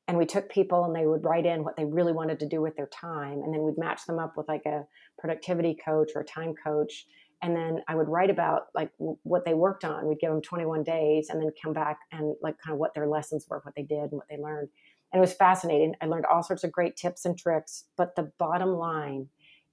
[0.09, 2.61] and we took people and they would write in what they really wanted to do
[2.61, 4.85] with their time and then we'd match them up with like a
[5.19, 7.07] productivity coach or a time coach
[7.43, 10.07] and then I would write about like w- what they worked on.
[10.07, 13.07] We'd give them 21 days and then come back and like kind of what their
[13.07, 14.69] lessons were, what they did, and what they learned.
[15.13, 15.95] And it was fascinating.
[16.01, 17.85] I learned all sorts of great tips and tricks.
[17.97, 19.29] But the bottom line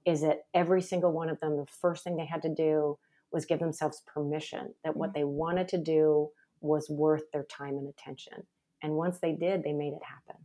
[0.06, 2.98] is that every single one of them, the first thing they had to do
[3.32, 6.30] was give themselves permission that what they wanted to do
[6.62, 8.44] was worth their time and attention.
[8.82, 10.42] And once they did, they made it happen.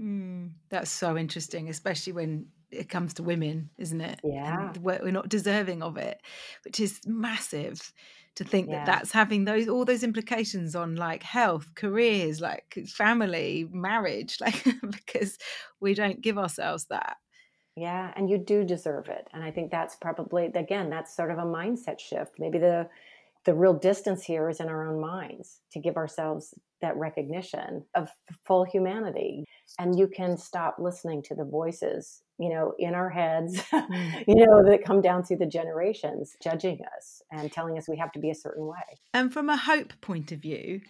[0.00, 4.20] Mm, that's so interesting, especially when it comes to women, isn't it?
[4.24, 4.68] Yeah.
[4.68, 6.20] And we're, not deserving of it,
[6.64, 7.92] which is massive
[8.36, 8.84] to think Yeah.
[8.84, 14.64] that that's having those all those implications on like health, careers, like family, marriage, like
[14.90, 15.38] because
[15.80, 17.16] we don't give ourselves that.
[17.76, 19.28] Yeah, and you do deserve it.
[19.32, 22.38] And I think that's probably again, that's sort of a mindset shift.
[22.38, 22.88] Maybe the
[23.44, 28.10] the real distance here is in our own minds to give ourselves that recognition of
[28.44, 29.44] full humanity.
[29.78, 34.24] And you can stop listening to the voices, you know, in our heads, mm.
[34.28, 38.12] you know, that come down through the generations, judging us and telling us we have
[38.12, 38.98] to be a certain way.
[39.12, 40.80] And from a hope point of view,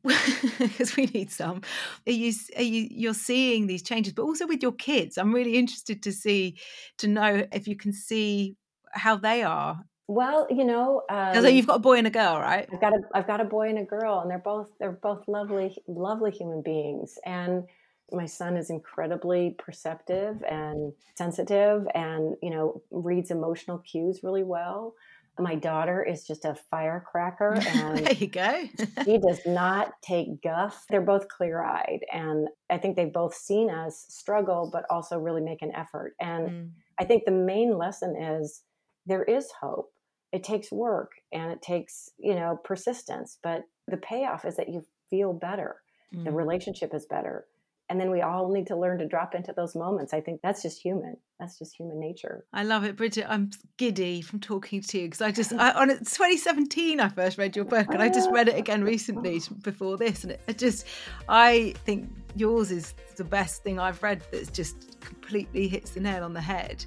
[0.58, 1.62] because we need some,
[2.06, 5.18] are you are you you're seeing these changes, but also with your kids?
[5.18, 6.58] I'm really interested to see
[6.98, 8.56] to know if you can see
[8.92, 9.84] how they are.
[10.08, 12.66] Well, you know, um, you've got a boy and a girl, right?
[12.72, 15.28] I've got a I've got a boy and a girl, and they're both they're both
[15.28, 17.18] lovely lovely human beings.
[17.26, 17.64] And
[18.10, 24.94] my son is incredibly perceptive and sensitive, and you know reads emotional cues really well.
[25.38, 28.68] My daughter is just a firecracker, and there you go.
[29.04, 30.86] she does not take guff.
[30.88, 35.42] They're both clear eyed, and I think they've both seen us struggle, but also really
[35.42, 36.14] make an effort.
[36.18, 36.70] And Mm.
[36.98, 38.62] I think the main lesson is
[39.06, 39.92] there is hope.
[40.32, 44.84] It takes work and it takes, you know, persistence, but the payoff is that you
[45.10, 45.82] feel better.
[46.12, 46.34] The Mm.
[46.34, 47.46] relationship is better.
[47.90, 50.12] And then we all need to learn to drop into those moments.
[50.12, 51.16] I think that's just human.
[51.40, 52.44] That's just human nature.
[52.52, 53.24] I love it, Brigid.
[53.26, 53.48] I'm
[53.78, 57.64] giddy from talking to you because I just I, on 2017 I first read your
[57.64, 60.86] book and I just read it again recently before this, and it, it just
[61.28, 66.24] I think yours is the best thing I've read that's just completely hits the nail
[66.24, 66.84] on the head.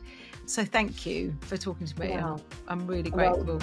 [0.51, 2.09] So thank you for talking to me.
[2.09, 2.41] Wow.
[2.67, 3.61] I'm, really Well- grateful.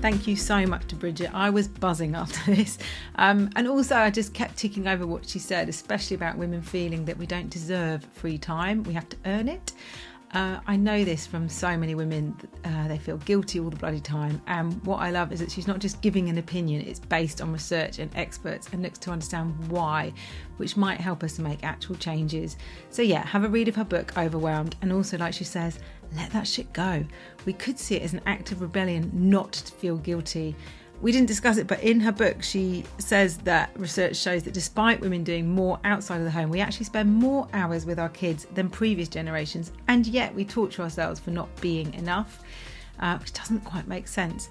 [0.00, 1.30] Thank you so much to Brigid.
[1.32, 2.78] I was buzzing after this.
[3.14, 7.04] Um, and also, I just kept ticking over what she said, especially about women feeling
[7.04, 9.72] that we don't deserve free time, we have to earn it.
[10.36, 14.00] Uh, I know this from so many women, uh, they feel guilty all the bloody
[14.00, 14.42] time.
[14.46, 17.54] And what I love is that she's not just giving an opinion, it's based on
[17.54, 20.12] research and experts and looks to understand why,
[20.58, 22.58] which might help us to make actual changes.
[22.90, 24.76] So, yeah, have a read of her book, Overwhelmed.
[24.82, 25.78] And also, like she says,
[26.14, 27.02] let that shit go.
[27.46, 30.54] We could see it as an act of rebellion not to feel guilty.
[31.02, 35.00] We didn't discuss it, but in her book, she says that research shows that despite
[35.00, 38.46] women doing more outside of the home, we actually spend more hours with our kids
[38.54, 42.42] than previous generations, and yet we torture ourselves for not being enough,
[42.98, 44.48] uh, which doesn't quite make sense.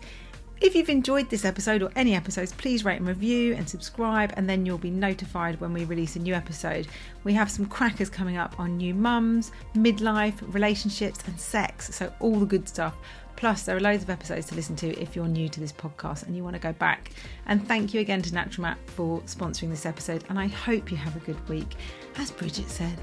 [0.62, 4.50] If you've enjoyed this episode or any episodes, please rate and review and subscribe, and
[4.50, 6.88] then you'll be notified when we release a new episode.
[7.26, 12.40] We have some crackers coming up on new mums, midlife, relationships, and sex, so all
[12.40, 12.96] the good stuff.
[13.36, 16.26] Plus, there are loads of episodes to listen to if you're new to this podcast
[16.26, 17.12] and you want to go back.
[17.46, 21.16] And thank you again to Naturalmat for sponsoring this episode, and I hope you have
[21.16, 21.76] a good week.
[22.18, 22.98] As Brigid said,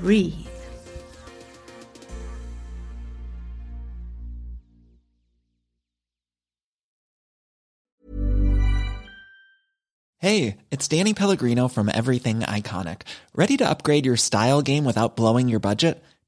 [0.00, 0.46] breathe.
[10.18, 13.02] Hey, it's Danny Pellegrino from Everything Iconic.
[13.34, 16.02] Ready to upgrade your style game without blowing your budget?